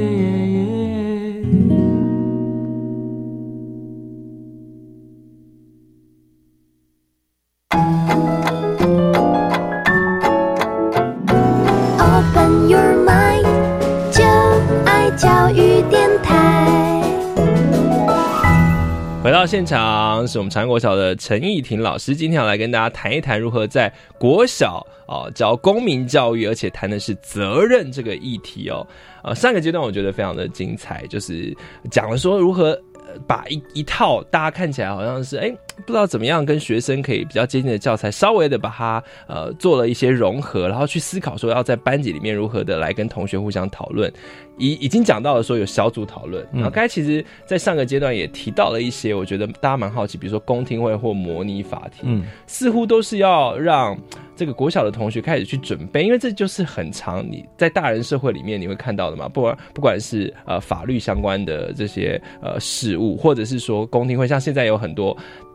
[19.41, 28.85] 到现场，是我们长国小的陈义婷老师，今天要来跟大家谈一谈如何在国小啊教公民教育，而且谈的是责任这个议题哦。
[29.23, 31.57] 呃，上个阶段我觉得非常的精彩，就是
[31.89, 32.79] 讲了说如何。
[33.27, 35.53] 把一一套大家看起来好像是哎
[35.85, 44.11] 不知道怎么样跟学生可以比较接近的教材，稍微的把它呃做了一些融合，然后去思考说要在班级里面如何的来跟同学互相讨论。
[44.57, 53.97] 已已经讲到了说有小组讨论，然后刚才其实在上个阶段也提到了一些，我觉得大家蛮好奇，比如说公听会或模拟法庭，似乎都是要让。
[54.33, 65.50] 这个国小的同学开始去准备，因为这就是很长你在大人社会里面你会看到的嘛，不管不管是呃法律相关的这些呃事物，或者是说公听会，像现在有很多，但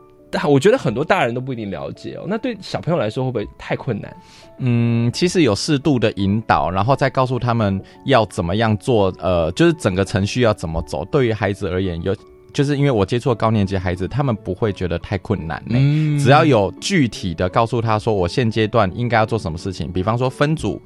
[0.49, 2.25] 我觉得很多大人都不一定了解哦。
[2.27, 4.17] 那对小朋友来说会不会太困难？
[4.59, 11.05] 嗯，其实有适度的引导，然后再告诉他们要怎么样做，呃，就是整个程序要怎么走。
[11.07, 12.15] 对于孩子而言，有。
[12.53, 15.77] 就是因为我接触高年级孩子，他们不会觉得太困难呢。
[16.19, 20.81] 只要有具体的告诉他说，我现阶段应该要做什么事情，比方说分组，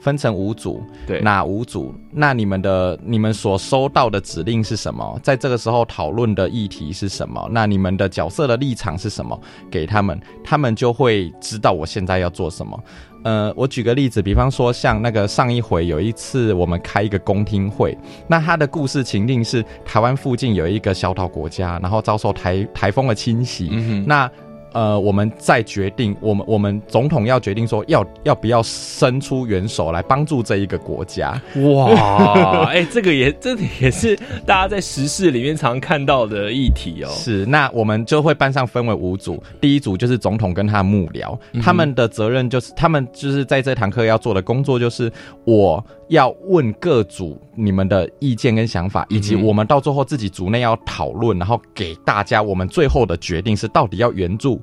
[0.00, 1.94] 分成五组，对，哪五组？
[2.12, 5.18] 那你们的你们所收到的指令是什么？
[5.22, 7.48] 在这个时候讨论的议题是什么？
[7.50, 9.38] 那你们的角色的立场是什么？
[9.70, 12.78] 给他们，他们就会知道我现在要做什么。
[13.24, 17.96] 呃，我举个例子，比方说像那个上一回有一次我们开一个公听会，
[18.28, 24.30] 那他的故事情境是台湾附近有一个小岛国家，然后遭受台台风的侵袭，嗯那。
[24.76, 31.40] 呃，我们再决定，我们我们总统要决定说要要不要伸出援手来帮助这一个国家。
[31.74, 37.08] 哇， 哎、这个也这也是大家在时事里面常看到的议题哦。
[37.08, 45.10] 是，那我们就会班上分为五组，第一组就是总统跟他幕僚，嗯他们的责任就是，他们就是在这堂课要做的工作就是，
[45.44, 54.60] 我要问各组你们的意见跟想法，以及我们到最后自己组内要讨论，然后给大家我们最后的决定是到底要援助，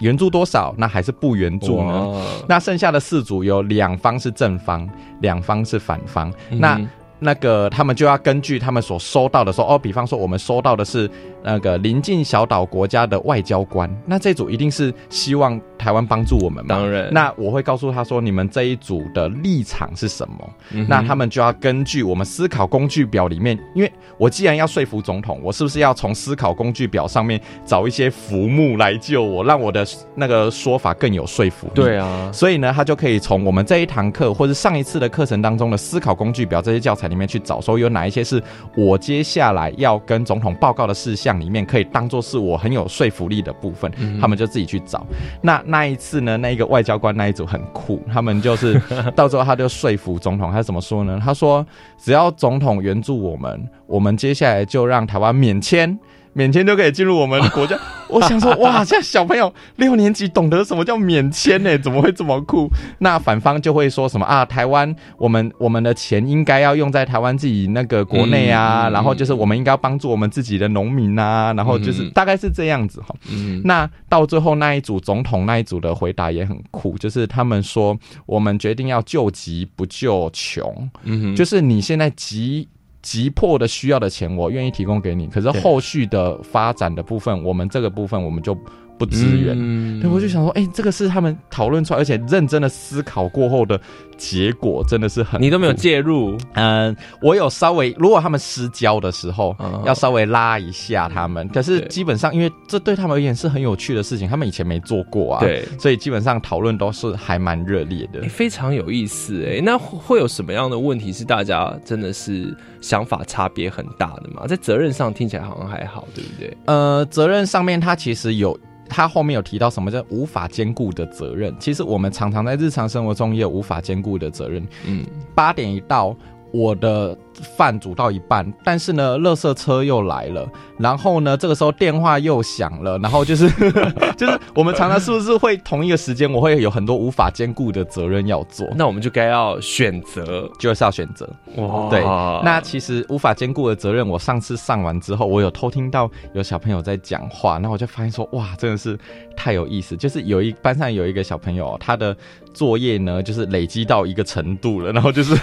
[0.00, 2.22] 援助多少，那还是不援助呢？
[2.48, 4.88] 那剩下的四组有两方是正方，
[5.20, 6.80] 两方是反方，嗯那。
[7.20, 11.08] 那个他们就要根据他们所收到的说哦，比方说我们收到的是
[11.42, 16.74] 那个邻近小岛国家的外交官，那这组一定是希望台湾帮助我们嘛？
[16.74, 20.50] 当然那我会告诉他说，你们这一组的立场是什么？
[20.70, 31.72] 嗯那他们就要根据我们思考工具表里面，因为我既然要说服总统，我是不是要从思考工具表上面找一些浮木来救我，让我的那个说法更有说服力？
[31.74, 38.42] 对啊，所以呢，他就可以从我们这一堂课或者上一次的课程当中的思考工具表这些教材里面去找，说有哪一些是
[38.74, 45.04] 我接下来要跟总统报告的事项里面可以当做是我很有说服力的部分，嗯他们就自己去找。
[45.42, 48.80] 那那那一次呢，那一个外交官那一组很酷，他们就是
[49.16, 51.20] 到时候他就说服总统，他怎么说呢？
[51.20, 51.66] 他说
[51.98, 55.98] 只要总统援助我们，我们接下来就让台湾免签。
[56.34, 57.78] 免签就可以进入我们国家，
[58.10, 61.78] 我想说，哇，现在小朋友 六年级懂得什么叫免签呢？
[61.78, 62.68] 怎么会这么酷？
[62.98, 64.44] 那反方就会说什么啊？
[64.44, 73.14] 台湾我们我们的钱应该要用在台湾自己那个国内啊，嗯嗯然后就是我们应该要帮助我们自己的农民啊，然后就是嗯大概是这样子哈。
[73.30, 82.68] 嗯那到最后那一组总统那一组的回答也很酷，就是他们说我们决定要救急不救穷，嗯哼就是你现在急。
[83.04, 85.26] 急迫的需要的钱，我愿意提供给你。
[85.28, 88.56] 可是后续的发展的部分，我们这个部分我们就
[88.98, 89.54] 不支援。
[89.58, 93.80] 嗯对，我就想说，哎、这个是他们讨论出来，而且认真的思考过后的
[94.16, 101.48] 结果，真的是很你都没有介入，嗯，我有稍微，如果他们失焦的时候，嗯要稍微拉一下他们。
[101.48, 108.28] 可是基本上，因为这对他们而言是很有趣的事情，他们以前没做过啊，对所以基本上讨论都是还蛮热烈的欸。
[108.28, 109.60] 非常有意思哎。
[109.62, 114.46] 那会有什么样的问题是大家真的是想法差别很大的吗？
[114.46, 116.56] 在责任上听起来好像还好，对不对？
[116.66, 118.58] 呃，责任上面，他其实有，
[118.94, 121.52] 它后面有提到什么叫无法兼顾的责任。
[121.58, 124.64] 其实我们常常在日常生活中也有无法兼顾的责任。
[124.86, 125.04] 嗯，
[125.34, 126.16] 八点一到，
[126.52, 130.46] 我的饭煮到一半，但是呢，垃圾车又来了，
[130.78, 133.48] 然后呢，这个时候电话又响了，然后就是
[134.16, 141.28] 就是我们常常是不是会同一个时间，我会有很多无法兼顾的责任要做，那我们就该要选择，就是要选择。
[141.56, 142.02] 哇对，
[142.44, 148.98] 那其实无法兼顾的责任，我上次上完之后，我有偷听到有小朋友在讲话，然后我就发现说，哇，真的是
[149.36, 149.96] 太有意思。
[149.96, 152.16] 就是有一班上有一个小朋友，他的
[152.52, 155.34] 作业呢，就是累积到一个程度了，然后就是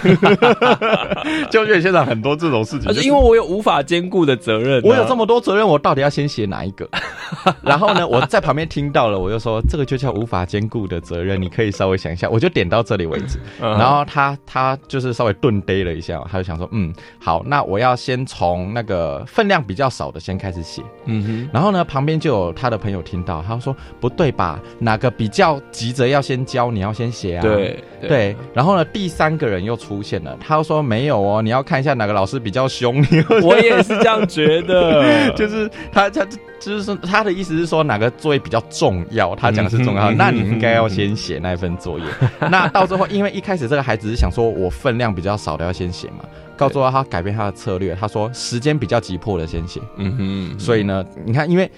[1.50, 6.88] 教学现在很多这种事情，而且因为我有无法兼顾的责任啊、我有这么多责任，我到底要先写哪一个？
[7.64, 12.30] 然后呢，我在旁边听到了，我就说这个就叫无法兼顾的责任，你可以稍微想一下。
[12.30, 13.40] 我就点到这里为止。
[13.62, 20.82] 嗯然后他他就是稍微顿呆了一下，他就想说，嗯，好，那我要先从那个分量比较少的先开始写。
[21.06, 24.60] 嗯哼，然后呢，旁边就有他的朋友听到，他说不对吧？
[24.78, 27.42] 哪个比较急着要先教，你要先写啊？
[27.42, 28.36] 对对对。
[28.54, 33.02] 然后呢，第三个人又出现了，他又说没有哦，你要看一下哪个老师比较凶。
[33.04, 36.26] 你 我也是这样觉得， 就是他他
[36.60, 42.06] 就是说他的意思是说哪个作业比较重要，他讲的是重要，嗯那你应该要先写那份作业。
[42.52, 46.26] 那到最后，因为一开始这个孩子是想说我分量比较少的要先写嘛，
[46.58, 49.80] 到最后他改变他的策略，他说时间比较急迫的先写。
[49.96, 51.72] 嗯哼，所以呢，你看，因为他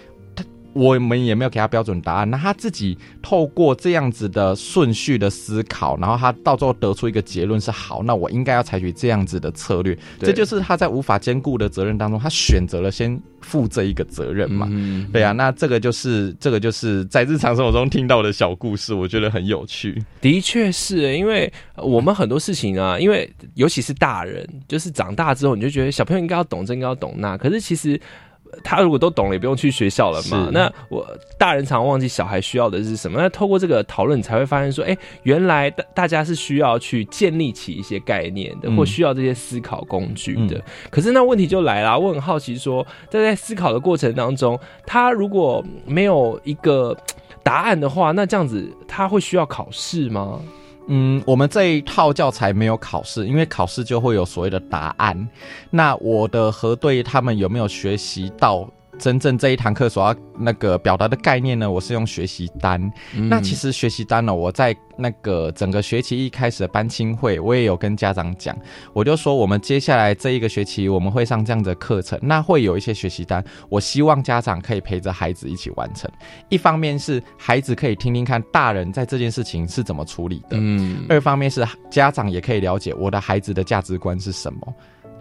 [0.74, 14.68] 我们也没有给他标准答案，那他自己透过这样子的顺序的思考，然后他到最后得出一个结论是好，那我应该要采取这样子的策略，这就是他在无法兼顾的责任当中，他选择了先负这一个责任嘛。
[14.72, 20.04] 嗯对啊，那这个就是这个就是在日常生活中听到的小故事，我觉得很有趣。
[20.22, 27.38] 的确是，因为我们很多事情啊，因为尤其是大人，就是长大之后，你就觉得小朋友应该要懂这，应该要懂那。
[27.38, 28.33] 可是其实呃
[28.64, 30.50] 他如果都懂了，也不用去学校了嘛。
[30.52, 31.06] 那我
[31.38, 33.22] 大人常忘记小孩需要的是什么。
[33.22, 40.58] 那透过这个讨论，你才会发现说，哎、原来大大家是需要去建立起一些概念的，嗯或需要这些思考工具的。
[40.58, 46.96] 嗯可是那问题就来了，我很好奇说，在在思考的过程当中，他如果没有一个
[47.42, 50.40] 答案的话，那这样子他会需要考试吗？
[50.88, 55.28] 嗯，我们这一套教材没有考试，因为考试就会有所谓的答案。
[55.70, 62.82] 那我的核对他们有没有学习到真正这一堂课所要那个表达的概念呢，我是用学习单。
[63.14, 68.56] 嗯那其实学习单呢，我在那个整个学期一开始的班亲会，我也有跟家长讲，
[68.94, 76.10] 我就说我们接下来这一个学期我们会上这样的课程，那会有一些学习单，我希望家长可以陪着孩子一起完成。
[76.50, 84.74] 一方面是孩子可以听听看大人在这件事情是怎么处理的，嗯，二方面是家长也可以了解我的孩子的价值观是什么。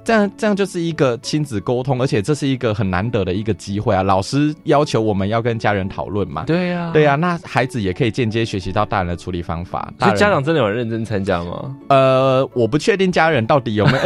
[0.04, 4.02] 这样这样就是一个亲子沟通，而且这是一个很难得的一个机会啊！
[4.02, 9.92] 老师要求我们要跟家人讨论嘛，对呀、对呀、那孩子也可以间接学习到大人的处理方法。
[10.00, 11.76] 所以家长真的有认真参加吗？
[11.88, 14.02] 呃，我不确定家人到底有没有，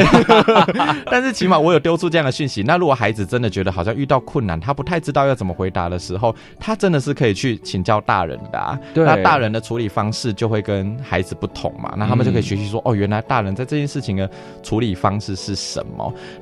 [1.11, 2.63] 但是起码我有丢出这样的讯息。
[2.63, 8.79] 那如果孩子真的觉得好像遇到困难，他不太知道要怎么回答的时候，他真的是可以去请教大人的、啊。
[8.93, 14.31] 对那大人的处理方式就会跟孩子不同嘛，那他们就可以学习说，哦，原来大人在这件事情的
[14.63, 15.86] 处理方式是什么。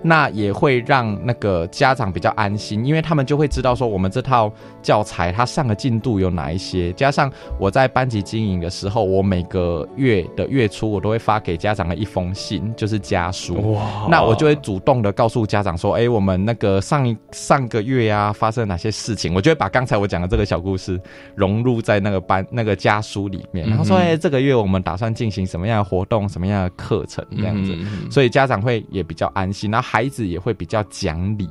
[0.02, 6.92] 那也会让那个家长比较安心，因为他们就会知道说我们这套教材它上的进度有哪一些。
[6.92, 13.74] 加上我在班级经营的时候，我每个月的月初我都会发给家长的一封信，就是家书。
[13.74, 21.00] 哇那我就会主动的告诉家长说，哎、我们那个上一上个月呀、发生了哪些事情，我就会把刚才我讲的这个小故事
[21.34, 27.72] 融入在那个班那个家书里面，然后说，哎、这个月我们打算进行什么样的活动，什么样的课程这样子。
[27.72, 31.48] 嗯嗯嗯所以家长会也比较安心，然后孩子也会比较讲理，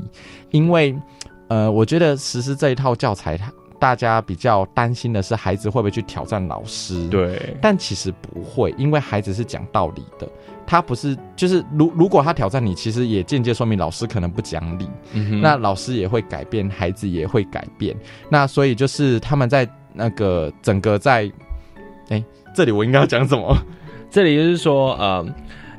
[0.52, 0.96] 因为
[1.50, 10.28] 呃，我觉得实施这一套教材，他大家比较担心的是孩子会不会去挑战老师，对，但其实不会，因为孩子是讲道理的。
[10.66, 17.94] 他不是，就是如如果他挑战你，其实也间接说明老师可能不讲理，嗯那老师也会改变，孩子也会改变。
[18.30, 21.30] 那所以就是他们在那个整个在，
[22.08, 22.24] 哎、
[22.56, 23.54] 这里我应该要讲什么？
[24.10, 25.26] 这里就是说，呃，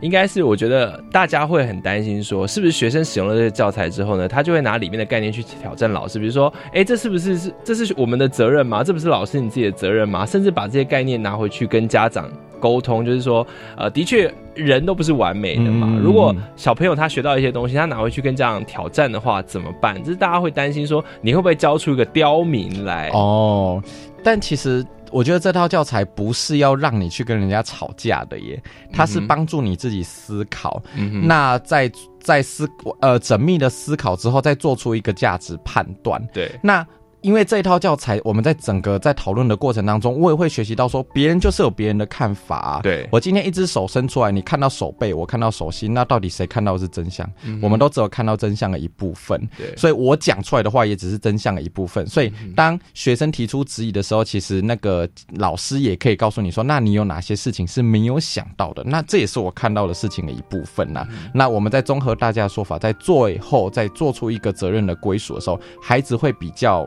[0.04, 8.84] 应该是我觉得大家会很担心说，是不是学生使用了这些教材之后呢，他就会拿里面的概念去挑战老师，比如说，哎，这是不是是这是我们的责任吗？
[8.84, 10.26] 这不是老师你自己的责任吗？
[10.26, 12.30] 甚至把这些概念拿回去跟家长
[12.60, 13.46] 沟通，就是说，
[13.78, 15.88] 呃，的确人都不是完美的嘛。
[15.90, 19.98] 嗯如果小朋友他学到一些东西，他拿回去跟家长挑战的话，怎么办？
[20.04, 23.08] 就是大家会担心说，你会不会教出一个刁民来？
[23.14, 23.82] 哦，
[24.22, 24.84] 但其实
[25.14, 28.60] 我觉得这套教材不是要让你去跟人家吵架的耶，
[28.92, 30.82] 它是帮助你自己思考。
[30.96, 31.90] 嗯那在
[32.20, 32.68] 在思
[33.00, 36.20] 呃缜密的思考之后，再做出一个价值判断。
[36.32, 36.84] 对，那。
[37.24, 42.80] 因为这一套教材，我们在整个在讨论的过程当中，我也会学习到说，别人就是有别人的看法、啊。
[42.82, 47.26] 对我今天一只手伸出来，你看到手背，我看到手心，那到底谁看到的是真相？
[47.44, 49.40] 嗯我们都只有看到真相的一部分。
[49.56, 52.06] 对所以我讲出来的话也只是真相的一部分。
[52.06, 58.84] 所以当学生提出质疑的时候，其实那个老师也可以告诉你说，那你有哪些事情是没有想到的？
[58.84, 66.86] 那这也是我看到的事情的一部分呐、那我们在综合大家的说法，在最后再做出一个责任的归属的时候，孩子会比较。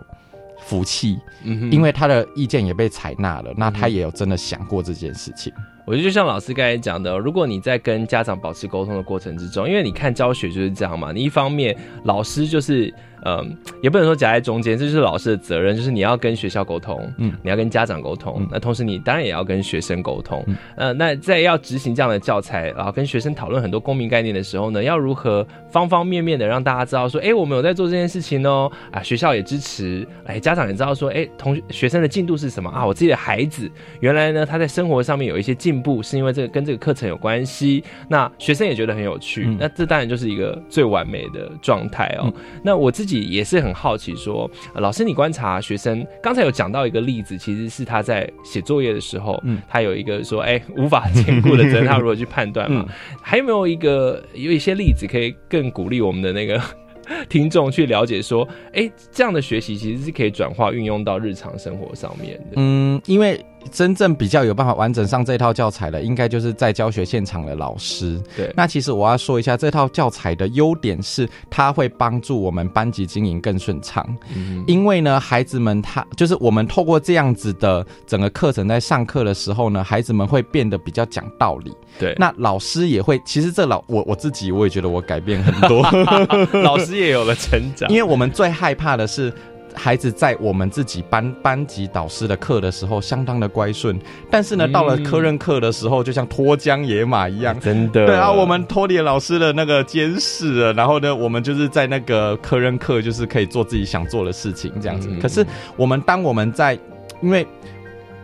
[0.60, 5.54] 服气，嗯因为他的意见也被采纳了，那他也有真的想过这件事情。
[5.86, 12.94] 我觉得就像老师刚才讲的，如果你在跟家长保持沟通的过程之中，因为你看教学就是这样嘛，你一方面老师就是，
[13.28, 32.86] 嗯，也不能说夹在中间，这就是老师的责任，就是你要跟学校沟通，嗯你要跟家长沟通，那同时你当然也要跟学生沟通，嗯呃，那在要执行这样的教材，然后跟学生讨论很多公民概念的时候呢，要如何方方面面的让大家知道说，哎，我们有在做这件事情哦，啊，学校也支持，哎，家长也知道说，哎，同学学生的进度是什么啊？
[32.86, 33.70] 我自己的孩子
[34.00, 37.84] 原来呢，他在生活上面有一些进步，是因为这个跟这个课程有关系。
[38.08, 42.32] 那学生也觉得很有趣，嗯那这当然就是一个最完美的状态哦。
[42.64, 52.86] 那我自己也是很好奇说，呃老师你观察学生，刚才有讲到一个例子，其实是他在写作业的时候，嗯他有一个说，哎，无法兼顾的责任，他如何去判断嘛？
[52.88, 56.62] 嗯还有没有一个有一些例子可以更鼓励我们的那个
[57.30, 62.54] 听众去了解说，哎，这样的学习其实是可以转化运用到日常生活上面的。
[62.56, 68.22] 嗯，因为真正比较有办法完整上这套教材的，应该就是在教学现场的老师。
[68.36, 74.06] 对那其实我要说一下，这套教材的优点是，它会帮助我们班级经营更顺畅。
[74.36, 81.74] 嗯因为呢，孩子们他就是我们透过这样子的整个课程，在上课的时候呢，孩子们会变得比较讲道理。
[82.00, 85.82] 对那老师也会，其实这老我我自己我也觉得我改变很多，
[86.62, 89.34] 老师也有了成长，因为我们最害怕的是。
[89.78, 93.98] 孩子在我们自己班班级导师的课的时候，相当的乖顺，
[94.30, 98.08] 但是呢，嗯到了科任课的时候，就像脱缰野马一样，真的。
[98.08, 105.08] 对啊，我们脱离老师的那个监视了，然后呢，我们就是在那个科任课，就是可以做自己想做的事情，这样子。
[105.12, 106.74] 嗯可是我们当我们在，
[107.22, 107.46] 因为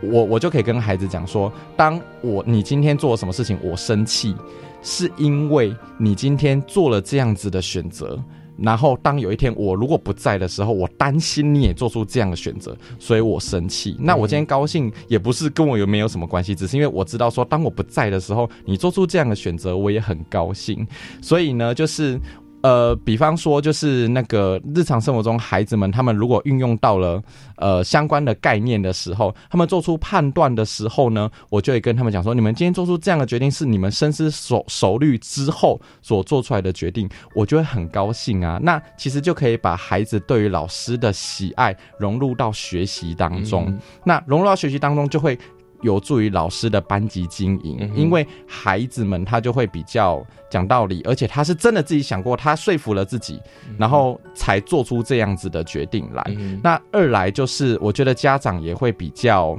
[0.00, 4.34] 我我就可以跟孩子讲说，当我你今天做了什么事情，我生气，
[4.82, 8.18] 是因为你今天做了这样子的选择。
[8.56, 13.96] 然后当有一天我如果不在的时候，我担心你也做出这样的选择，所以我生气。
[13.98, 20.86] 那我今天高兴也不是跟我有没有什么关系，只是因为我知道说，当我不在的时候，你做出这样的选择，我也很高兴。
[21.20, 22.20] 所以呢，就是。
[22.64, 27.22] 呃，比方说，就是那个日常生活中，孩子们他们如果运用到了
[27.56, 38.58] 呃相关的概念的时候，他们做出判断的时候呢，我就会跟他们讲说，你们今天做出这样的决定是你们深思熟熟虑之后所做出来的决定，我就会很高兴啊。
[38.62, 45.38] 那其实就可以把孩子对于老师的喜爱融入到学习当中，那融入到学习当中就会。
[45.84, 50.20] 有助于老师的班级经营，因为孩子们他就会比较
[50.50, 53.40] 讲道理，而且他是真的自己想过，他说服了自己，
[53.78, 56.24] 然后才做出这样子的决定来。
[56.62, 59.56] 那二来就是，我觉得家长也会比较，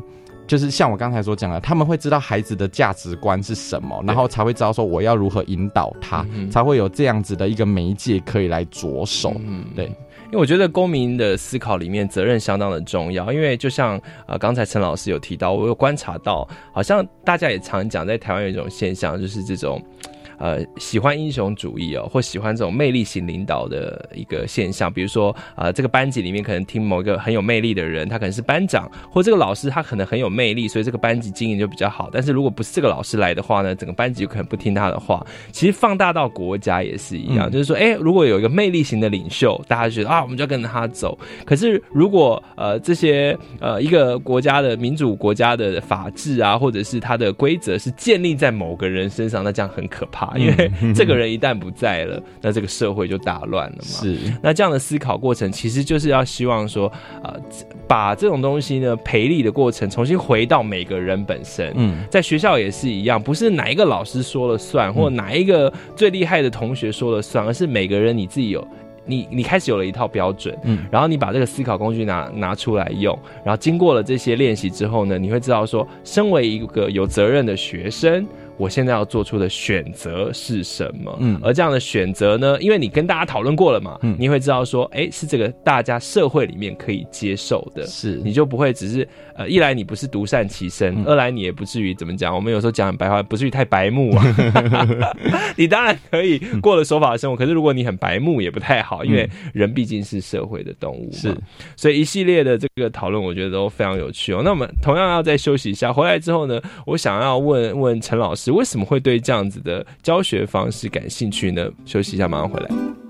[0.48, 9.34] 就是像我刚才所讲的，他们会知道孩子的价值观是什么，然后才会知道说我要如何引导他，才会有这样子的一个媒介可以来着手。
[9.40, 9.92] 嗯对。
[10.36, 19.82] 我觉得公民的思考里面责任相当的重要，因为就像呃刚才陈老师有提到，我有观察到，好像大家也常讲，在台湾有一种现象，就是这种。
[20.38, 32.10] 呃，喜欢英雄主义哦，或喜欢这种魅力型领导的一个现象，比如说，呃，这个班级里面可能听某一个很有魅力的人，他可能是班长，或这个老师他可能很有魅力，所以这个班级经营就比较好。
[32.12, 35.26] 但是如果不是这个老师来的话呢，整个班级就可能不听他的话。
[35.52, 41.18] 其实放大到国家也是一样，就是说，哎，如果有一个魅力型的领袖，大家觉得啊，我们就要跟着他走。
[41.46, 50.25] 可是如果呃这些呃一个国家的民主国家的法治啊，或者是它的规则是建立在某个人身上，那这样很可怕。
[50.38, 53.84] 因为这个人一旦不在了，那这个社会就大乱了嘛。
[53.84, 56.92] 是，那这样的思考过程，其实就是要希望说，
[57.24, 57.34] 呃，
[57.88, 61.74] 把这种东西呢，培力的过程重新回到每个人本身。
[61.76, 68.66] 嗯，在学校也是一样，不是哪一个老师说了算，或哪一个最厉害的同学说了算，而是每个人你自己有，
[69.06, 70.58] 你你开始有了一套标准。
[70.64, 78.26] 嗯，然后你把这个思考工具拿拿出来用，然后经过了这些练习之后呢，你会知道说，身为一个有责任的学生。
[78.58, 81.18] 我现在要做出的选择是什么？
[81.20, 94.24] 嗯，而这样的选择呢，因为你跟大家讨论过了嘛，嗯，你会知道说，哎，是这个大家社会里面可以接受的，是，你就不会只是呃，一来你不是独善其身，二来你也不至于怎么讲，我们有时候讲白话，不至于太白目啊。
[95.58, 101.36] 你当然可以过了守法的生活，可是如果你很白目也不太好，因为人毕竟是社会的动物，是，
[101.76, 104.42] 所以一系列的这个讨论，我觉得都非常有趣哦。
[104.44, 111.70] 那我们同样要再休息一下，回来之后呢，我想要问问陈老为什么会对这样子的教学方式感兴趣呢？
[111.86, 113.05] 休息一下，马上回来。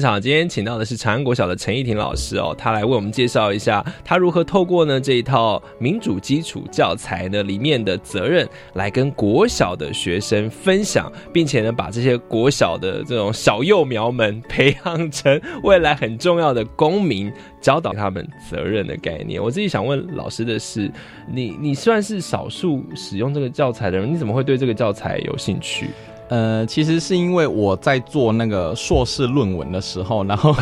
[0.00, 19.42] 场，今天请到的是长安国小的陈义婷老师哦，他来为我们介绍一下他如何透过呢这一套民主基础教材呢里面的责任，来跟国小的学生分享，并且呢把这些国小的这种小幼苗们培养成未来很重要的公民，教导他们责任的概念。
[19.42, 20.90] 我自己想问老师的是，
[21.30, 25.88] 你你算是少数使用这个教材的人，你怎么会对这个教材有兴趣？
[26.30, 30.54] 呃，其实是因为我在做那个硕士论文的时候，然后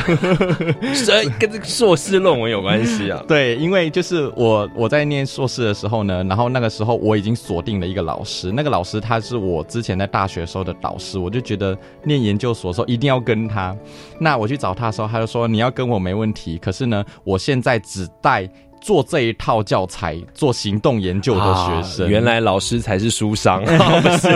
[0.96, 3.22] 所以跟这个硕士论文有关系啊。
[3.28, 13.76] 对，因为就是我我在念硕士的时候呢，然后那个时候我已经锁定了一个老师，那个老师他是我之前在大学时候的导师，我就觉得念研究所的时候一定要跟他。
[14.18, 18.48] 那我去找他的时候，他就说你要跟我没问题，可是呢，我现在只带。
[18.80, 24.28] 做这一套教材做行动研究的学生，原来老师才是书商， 不是？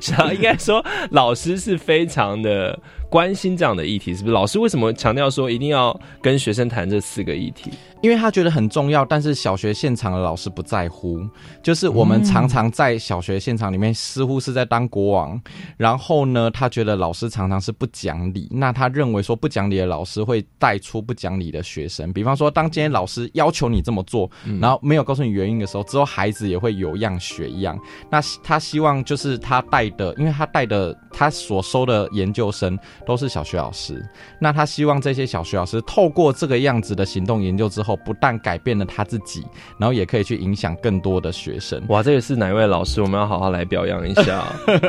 [0.00, 2.78] 是啊，应该说老师是非常的
[3.08, 4.34] 关心这样的议题，是不是？
[4.34, 7.70] 老师为什么强调说一定要跟学生谈这四个议题？
[8.02, 11.24] 因为他觉得很重要，但是小学现场的老师不在乎。
[11.62, 15.40] 就是我们常常在小学现场里面，似乎是在当国王。
[15.76, 18.48] 然后呢，他觉得老师常常是不讲理。
[18.50, 22.12] 那他认为说不讲理的老师会带出不讲理的学生。
[22.12, 24.28] 比方说，当今天老师要求你这么做，
[24.60, 27.78] 然后没有告诉你原因的时候，之后孩子也会有样学样。
[28.10, 32.76] 那他希望就是他带的，因为他带的他所收的研究生
[33.06, 34.04] 都是小学老师。
[34.40, 37.91] 那他希望这些小学老师透过这个样子的行动研究之后。
[37.96, 39.44] 不但改变了他自己，
[39.78, 41.82] 然后也可以去影响更多的学生。
[41.88, 43.02] 哇，这个是哪一位老师？
[43.02, 44.44] 我们要好好来表扬一下，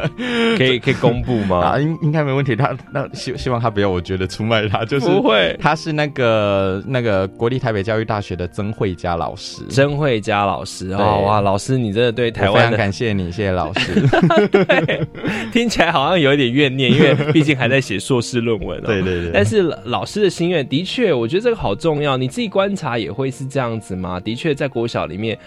[0.58, 1.60] 可以可以公布吗？
[1.60, 2.56] 啊，应应该没问题。
[2.56, 5.58] 他那希希望他不要，我觉得出卖他，就是不会。
[5.60, 14.08] 他是那个那个国立台北教育大学的曾慧佳老师，曾慧佳老师哦，哇，老师你真的对台湾非常感谢你，谢谢老师。
[14.52, 15.06] 对，
[15.52, 18.82] 听起来好像有一点怨念，因为 毕竟还在写硕士论文。
[18.84, 19.32] 对对对。
[19.34, 22.16] 但是老师的心愿的确，我觉得这个好重要。
[22.16, 22.93] 你自己观察。
[22.98, 24.20] 也会是这样子吗？
[24.20, 25.38] 的确，在国小里面，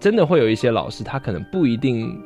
[0.00, 2.20] 真的会有一些老师，他可能不一定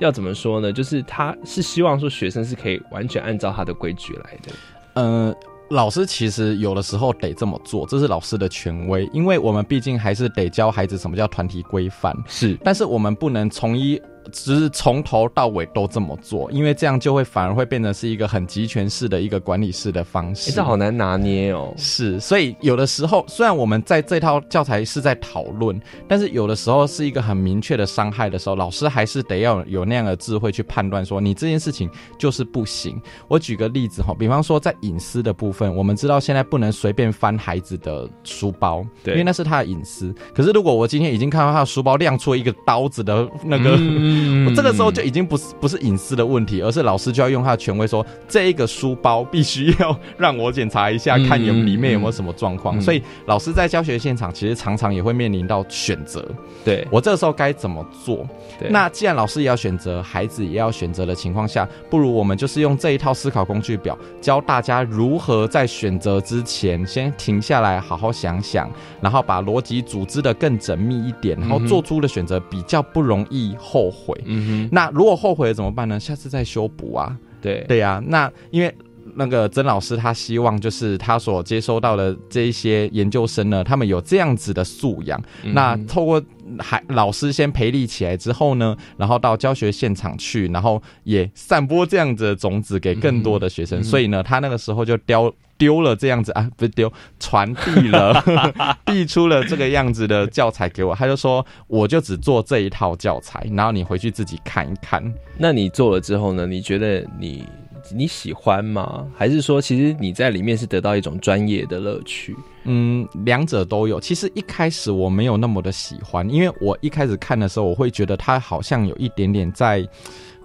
[0.00, 0.72] 要怎么说呢？
[0.72, 4.52] 就是他是希望说学生是可以完全按照他的规矩来的。
[4.94, 5.34] 嗯，
[5.70, 12.16] 老师其实有的时候得这么做，这是老师的权威，因为我们毕竟还是得教孩子什么叫团体规范。
[12.26, 14.00] 是，但是我们不能从一。
[14.30, 20.52] 只是从头到尾都这么做，因为这样就会反而会变成是一个很集权式的一个管理式的方式。
[20.52, 21.72] 这好难拿捏哦。
[21.76, 33.00] 是，所以有的时候虽然我们在这套教材是在讨论，但是有的时候是一个很明确的伤害的时候，老师还是得要有那样的智慧去判断，说你这件事情就是不行。
[33.28, 40.14] 我举个例子哈，比方说在隐私的部分，我们知道现在不能随便翻孩子的书包，对，因为那是他的隐私。
[40.34, 43.72] 可是如果我今天已经看到他的书包亮出一个刀子的那个。
[43.78, 44.11] 嗯，
[44.54, 52.80] 这个时候就已经不是不是隐私的问题，而是老师就要用他的权威说，这一个书包必须要让我检查一下，看有里面有没有什么状况。
[52.80, 56.26] 所以老师在教学现场其实常常也会面临到选择，
[56.64, 58.26] 对我这个时候该怎么做？
[58.70, 74.01] 那既然老师也要选择，孩子也要选择的情况下，不如我们就是用这一套思考工具表，教大家如何在选择之前先停下来，好好想想，然后把逻辑组织的更缜密一点，然后做出的选择比较不容易后悔。
[74.24, 75.98] 嗯哼，那如果后悔了怎么办呢？
[76.00, 77.16] 下次再修补啊。
[77.40, 78.72] 对对呀，那因为
[79.14, 85.20] 那个曾老师他希望就是他所接收到的这一些研究生呢，他们有这样子的素养。
[85.42, 86.22] 那透过
[86.58, 93.82] 还老师先培力起来之后呢，然后到教学现场去，然后也散播这样子的种子给更多的学生。
[93.82, 95.32] 所以呢，他那个时候就雕。
[95.58, 98.22] 丢了这样子啊，不是丢，传递了，
[98.86, 100.94] 递出了这个样子的教材给我。
[100.94, 105.02] 他就说，我就只做这一套教材，然后你回去自己看一看。
[105.38, 106.46] 那你做了之后呢？
[106.46, 107.46] 你觉得你
[107.94, 109.06] 你喜欢吗？
[109.16, 112.36] 还是说，其实你在里面是得到一种专业的乐趣？
[112.64, 114.00] 嗯，两者都有。
[114.00, 119.86] 其实一开始我没有那么的喜欢，因为我一开始看的时候，我会觉得他好像有一点点在。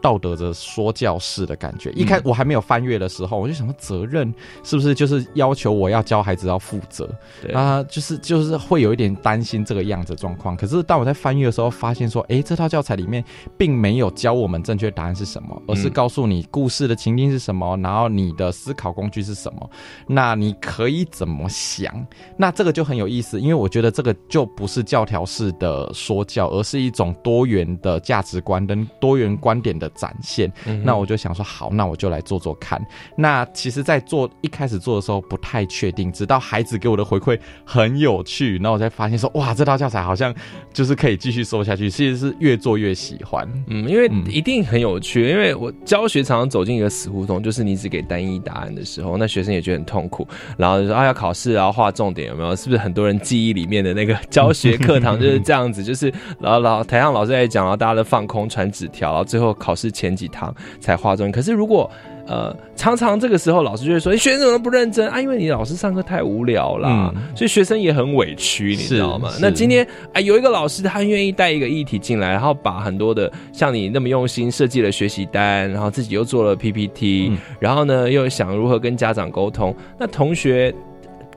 [0.02, 4.34] 道德的说教式的感觉，一开我还没有翻阅的时候，我就想说责任
[4.64, 7.10] 是不是就是要求我要教孩子要负责？
[7.54, 10.56] 啊，就是就是会有一点担心这个样子状况。
[10.56, 13.24] 可是当我在翻阅的时候，发现说，哎，这套教材里面
[13.58, 19.70] 并没有教我们正确答案是什么，而是告诉你故事的情境是什么，然后你的思考工具是什么，
[20.08, 22.06] 那你可以怎么想？
[22.38, 29.87] 那这个就很有意思，因为我觉得这个就不是教条式的说教，而是一种多元的价值观跟多元观点的。
[29.90, 30.52] 展现，
[30.84, 32.82] 那我就想说好，那我就来做做看。
[33.16, 40.34] 那其实，在做一开始做的时候不太确定，直到孩子给我的回馈很有趣，然后我才发现说，哇，这套教材好像
[40.74, 41.90] 就是可以继续说下去。
[41.90, 45.28] 其实是越做越喜欢，嗯，因为一定很有趣。
[45.30, 50.28] 因为我教学常常走进一个死胡同，就是你只给单一答案的时候，那学生也觉得很痛苦。
[50.58, 52.54] 然后就说啊，要考试，然后画重点，有没有？
[52.56, 55.82] 是不是很多人记忆里面的那个教学课堂就是这样子？
[55.82, 59.77] 就是然后老台上老师在讲，然后大家都放空传纸条，然后最后考。
[59.78, 61.90] 是前几堂才化妆，可是如果
[62.26, 65.22] 呃常常这个时候老师就会说，哎学生怎么不认真啊？
[65.22, 69.32] 因为你老师上课太无聊了，所以学生也很委屈，你知道吗？
[69.40, 80.74] 那今天啊有一个老师他愿意带一个议题进来，然后把很多的像你那么用心设计了学习单，然后自己又做了 PPT，然后呢又想如何跟家长沟通，那同学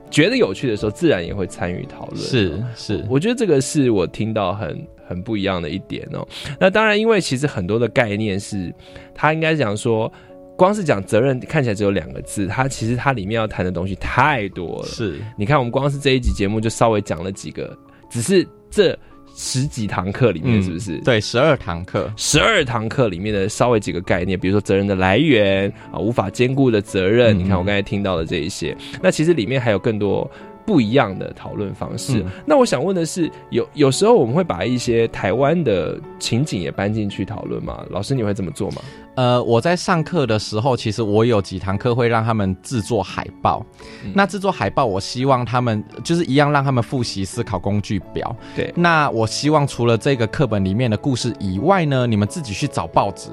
[0.09, 2.17] 觉得有趣的时候，自然也会参与讨论。
[2.17, 4.85] 是是，我觉得这个是我听到很。
[5.11, 6.25] 很不一样的一点哦，
[6.57, 8.73] 那当然，因为其实很多的概念是，
[9.13, 10.09] 他应该讲说，
[10.57, 14.85] 光是讲责任看起来只有两个字，它其实它里面要谈的东西太多了。
[14.85, 17.77] 是，你看我们光是这一集节目就稍微讲了几个，
[18.09, 18.97] 只是这
[19.35, 20.97] 十几堂课里面是不是？
[20.99, 30.29] 对，十二堂课，十二堂课里面的稍微几个概念，比如说责任的来源啊，无法兼顾的责任，你看我刚才听到的这一些，那其实里面还有更多。
[30.65, 32.21] 不一样的讨论方式。
[32.21, 37.83] 嗯那我想问的是，有有时候我们会把一些台湾的情景也搬进去讨论吗？
[37.89, 38.81] 老师，你会这么做吗？
[39.15, 43.65] 呃，我在上课的时候，其实我有几堂课会让他们制作海报。
[44.05, 48.33] 嗯那制作海报，我希望他们就是一样让他们复习思考工具表。
[48.55, 53.29] 对，那我希望除了这个课本里面的故事以外呢，你们自己去找报纸。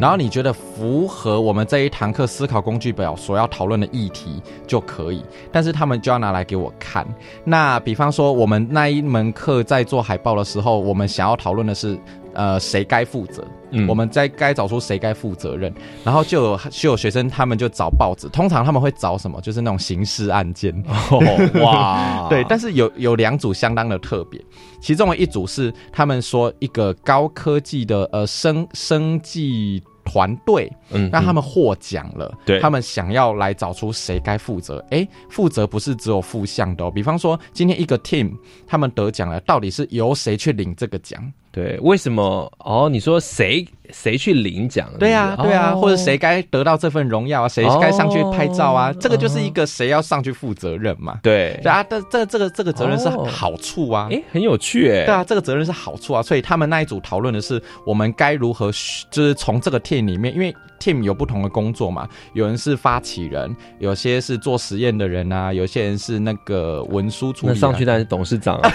[0.00, 7.06] 然后你觉得符合我们这一堂课思考工具表所要讨论的议题就可以，但是他们就要拿来给我看。
[7.44, 11.98] 那比方说，我们那一门课在做海报的时候，我们想要讨论的是，
[12.34, 13.44] 呃，谁该负责？
[13.74, 15.72] 嗯我们在该找出谁该负责任，
[16.04, 19.40] 然后就有就有学生他们就找报纸，通常他们会找什么？
[19.40, 20.74] 就是那种刑事案件。
[21.62, 24.38] 哇 对，但是有有两组相当的特别，
[24.80, 34.84] 其中的一组是他们说一个高科技的呃生生技团队，嗯让他们获奖了，对他们想要来找出谁该负责。
[34.90, 38.32] 诶，负责不是只有负向的哦，比方说今天一个 team
[38.66, 41.32] 他们得奖了，到底是由谁去领这个奖？
[41.52, 42.50] 对，为什么？
[42.58, 44.88] 哦，你说谁谁去领奖？
[44.98, 47.48] 对呀、是不是对啊，哦或者谁该得到这份荣耀啊？
[47.48, 48.90] 谁该上去拍照啊？
[48.90, 51.20] 哦这个就是一个谁要上去负责任嘛？
[51.22, 54.08] 对对啊，这这这个这个责任是哦好处啊。
[54.10, 55.04] 诶，很有趣诶。
[55.04, 58.70] 对啊，这个责任是好处啊，所以他们那一组讨论的是我们该如何，
[59.10, 67.54] 就是从这个 team 里面，因为 team 有不同的工作嘛，有人是发起人，有些是做实验的人啊，有些人是那个文书处理、啊。
[67.54, 68.70] 那上去当然是董事长啊，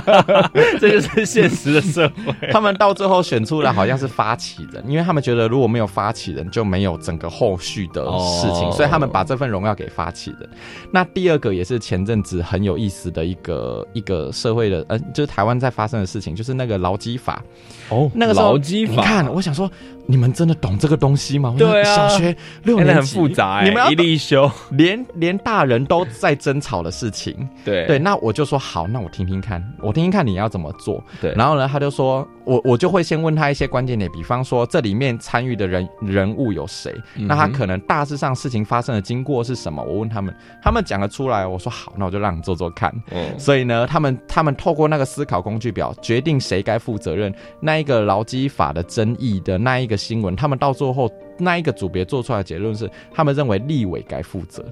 [0.80, 2.32] 这就是现实的社会。
[2.50, 10.48] 他们到最后选出来好像是发起人，因为他们觉得如果没有发起人，就没有整个后续的事情，哦所以他们把这份荣耀给发起人。
[10.90, 17.42] 那第二个也是前阵子很有意思的一个一个社会的，呃，就是台湾在发生的事情，就是那个劳基法。
[17.88, 19.70] 哦那个时候劳基法你看，我想说，
[20.06, 21.41] 你们真的懂这个东西吗？
[21.50, 21.96] 我对啊。
[21.96, 23.16] 小学六年级。
[23.16, 27.48] 复杂欸你们要一例一修，连连大人都在争吵的事情。
[27.64, 27.86] 对。
[27.86, 31.02] 对，那我就说好，那我听听看，我听听看你要怎么做。
[31.20, 31.32] 对。
[31.34, 42.92] 然后呢，他就说我我就会先问他一些关键点，比方说这里面参与的人人物有谁，嗯那他可能大致上事情发生的经过是什么，我问他们，他们讲得出来，我说好，那我就让你做做看。
[43.10, 54.64] 嗯所以呢，他们他们透过那个思考工具表决定谁该负责任，那一个劳基法的争议的那一个新闻，他们到最后那一个组别做出来的结论是，他们认为立委该负责。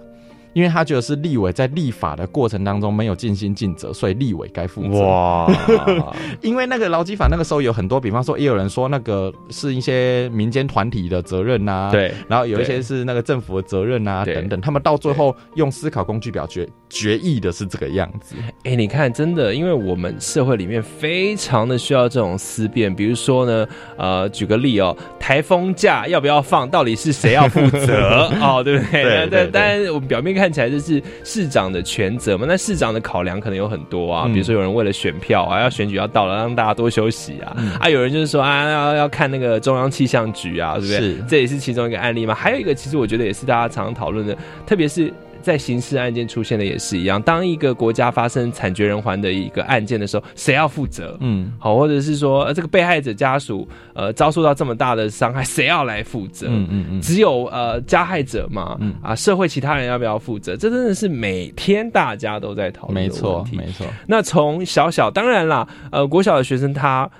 [0.52, 5.00] 因为他觉得是立委在立法的过程当中没有尽心尽责，所以立委该负责。
[5.00, 5.46] 哇
[6.40, 18.36] 因为那个劳基法那个时候有很多，比方说也有人说那个是一些民间团体的责任呐、对然后有一些是那个政府的责任啊等等，他们到最后用思考工具表决决议的是这个样子。
[18.64, 22.94] 哎、你看，真的，因为我们社会里面非常的需要这种思辨。
[22.94, 28.30] 比如说呢，呃，举个例哦，台风假要不要放，到底是谁要负责？
[28.40, 29.02] 哦，对不对？
[29.02, 40.98] 那对对对当然，我们表面看起来这是市长的权责嘛，那市长的考量可能有很多啊，嗯比如说有人为了选票啊，要选举要到了，让大家多休息啊，啊，有人就是说啊，要要看那个中央气象局啊，对不对？
[40.98, 42.32] 是这也是其中一个案例嘛。
[42.32, 45.12] 还有一个，其实我觉得也是大家常常讨论的，特别是。
[45.42, 51.16] 在刑事案件出现的也是一样，当一个国家发生惨绝人寰的一个案件的时候，谁要负责？
[51.20, 56.46] 嗯，好，或者是说、呃、这个被害者家属呃遭受到这么大的伤害，谁要来负责？
[56.48, 60.56] 嗯嗯嗯只有呃加害者嘛，嗯啊，社会其他人要不要负责？
[60.56, 63.86] 这真的是每天大家都在讨论的没错没错。
[64.06, 67.10] 那从小小，当然啦，呃，国小的学生他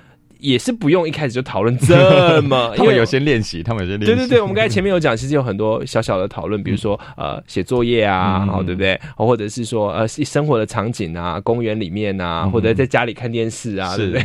[0.41, 4.05] 也是不用一开始就讨论这么， 因为有些练习，他们有些练习。
[4.07, 8.99] 对对对，我们刚才前面有讲，其实有很多小小的讨论，比如说呃写作业啊，嗯好、对不对？
[9.15, 14.23] 或者是说呃生活的场景啊，公园里面啊，或者在家里看电视啊，对不是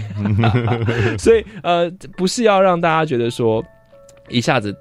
[1.06, 1.16] 对？
[1.18, 3.62] 所以呃不是要让大家觉得说
[4.28, 4.74] 一下子。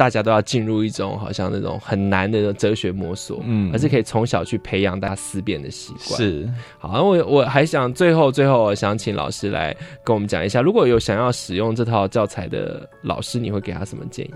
[0.00, 6.16] 大家都要进入一种好像那种很难的哲学摸索，嗯而是可以从小去培养大家思辨的习惯。
[6.16, 6.48] 是
[6.78, 14.32] 好，那我我还想最后最后，我想请老师来跟我们讲一下，如果有想要使用这套教材的老师，你会给他什么建议？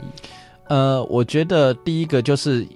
[0.68, 2.66] 呃，我觉得第一个就是。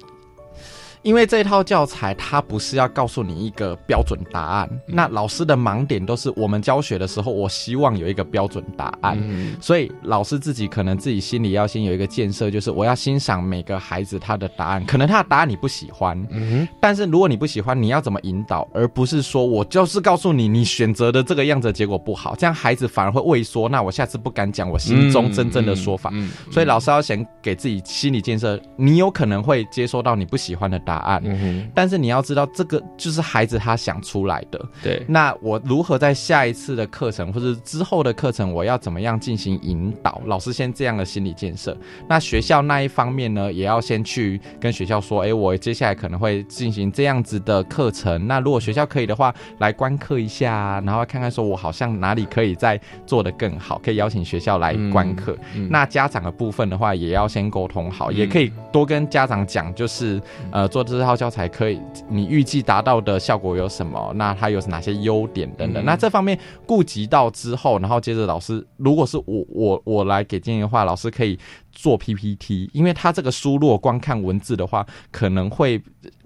[1.02, 9.56] 因为这套教材它不是要告诉你一个标准答案，那老师的盲点都是我们教学的时候，我希望有一个标准答案，嗯。
[9.60, 26.10] 所以老师自己可能自己心里要先有一个建设，就是我要欣赏每个孩子他的答案，可能他的答案你不喜欢，嗯但是如果你不喜欢，你要怎么引导，而不是说我就是告诉你，你选择的这个样子结果不好，这样孩子反而会畏缩，那我下次不敢讲我心中真正的说法。
[26.12, 26.30] 嗯。
[26.50, 31.20] 所以老师要先给自己心理建设，你有可能会接收到你不喜欢的答案。
[31.24, 34.58] 嗯但是你要知道，这个就是孩子他想出来的。
[34.82, 40.22] 对，那我如何在下一次的课程或者之后的课程，我要怎么样进行引导？
[40.24, 41.76] 老师先这样的心理建设。
[42.08, 48.26] 那学校那一方面呢，也要先去跟学校说，哎，我接下来可能会进行这样子的课程。
[48.26, 55.36] 那如果学校可以的话，来观课一下，然后看看说我好像哪里可以再做得更好，可以邀请学校来观课。
[55.54, 60.20] 嗯那家长的部分的话，也要先沟通好，嗯也可以多跟家长讲，就是
[60.50, 64.12] 呃，做这套教材可以，你预计达到的效果有什么？
[64.16, 65.82] 那它有哪些优点等等。
[65.82, 71.38] 嗯那这方面顾及到之后，然后接着老师，如果是我我我来给建议的话，老师可以
[71.72, 75.82] 做 PPT，因为他这个输入光看文字的话，可能会。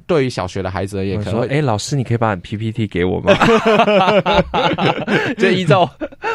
[0.06, 3.34] 对于小学的孩子而言，可能会哎，老师，你可以把你 PPT 给我吗？
[5.38, 5.88] 就依照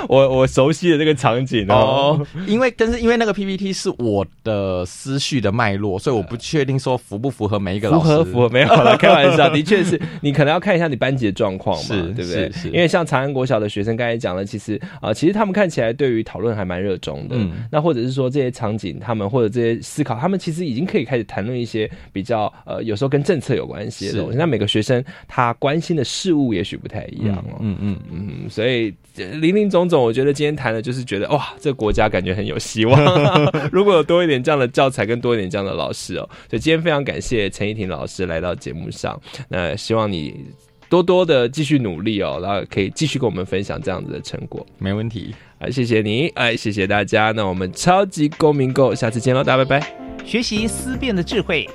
[0.08, 8.08] 我我熟悉的这个场景哦，因为但是因为那个 PPT 是我的思绪的脉络，所以我不确定说符不符合每一个符老师。
[8.10, 12.54] 合符合没有了，开玩笑， 的确是你可能要看一下你班级的状况嘛，是对不对是？
[12.54, 17.36] 是因为像长安国小的学生刚才讲了，其实啊、呃其实他们看起来对于讨论还蛮热衷的。
[17.36, 24.38] 嗯那或者是说这些场景，他们或者这些思考，他们其实已经可以开始谈论一些比较呃，有时候跟政策有关系的是东西。
[24.38, 27.58] 那每个学生他关心的事物也许不太一样哦。
[27.60, 32.98] 嗯嗯嗯，所以呃林林总总，我觉得今天谈的就是觉得哇，这个国家感觉很有希望。
[33.72, 39.20] 如果有多一点这样的教材，跟多一点这样的老师哦，所以今天非常感谢陈怡婷老师来到节目上。
[39.50, 40.46] 那希望你
[40.90, 44.66] 多多的继续努力哦，然后可以继续跟我们分享这样子的成果。
[44.78, 47.32] 没问题，啊，谢谢你，哎，谢谢大家。
[47.32, 49.88] 那我们超级公民购，下次见喽，大家拜拜。
[50.24, 51.68] 学习思辨的智慧，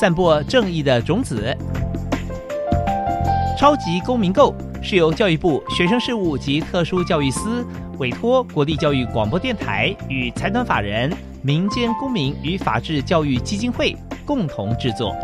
[0.00, 1.56] 散播正义的种子。
[3.56, 7.64] 超级公民购是由教育部学生事务及特殊教育司
[7.98, 11.12] 委托国立教育广播电台与财团法人
[11.42, 15.14] 民间公民与法治教育基金会共同制作。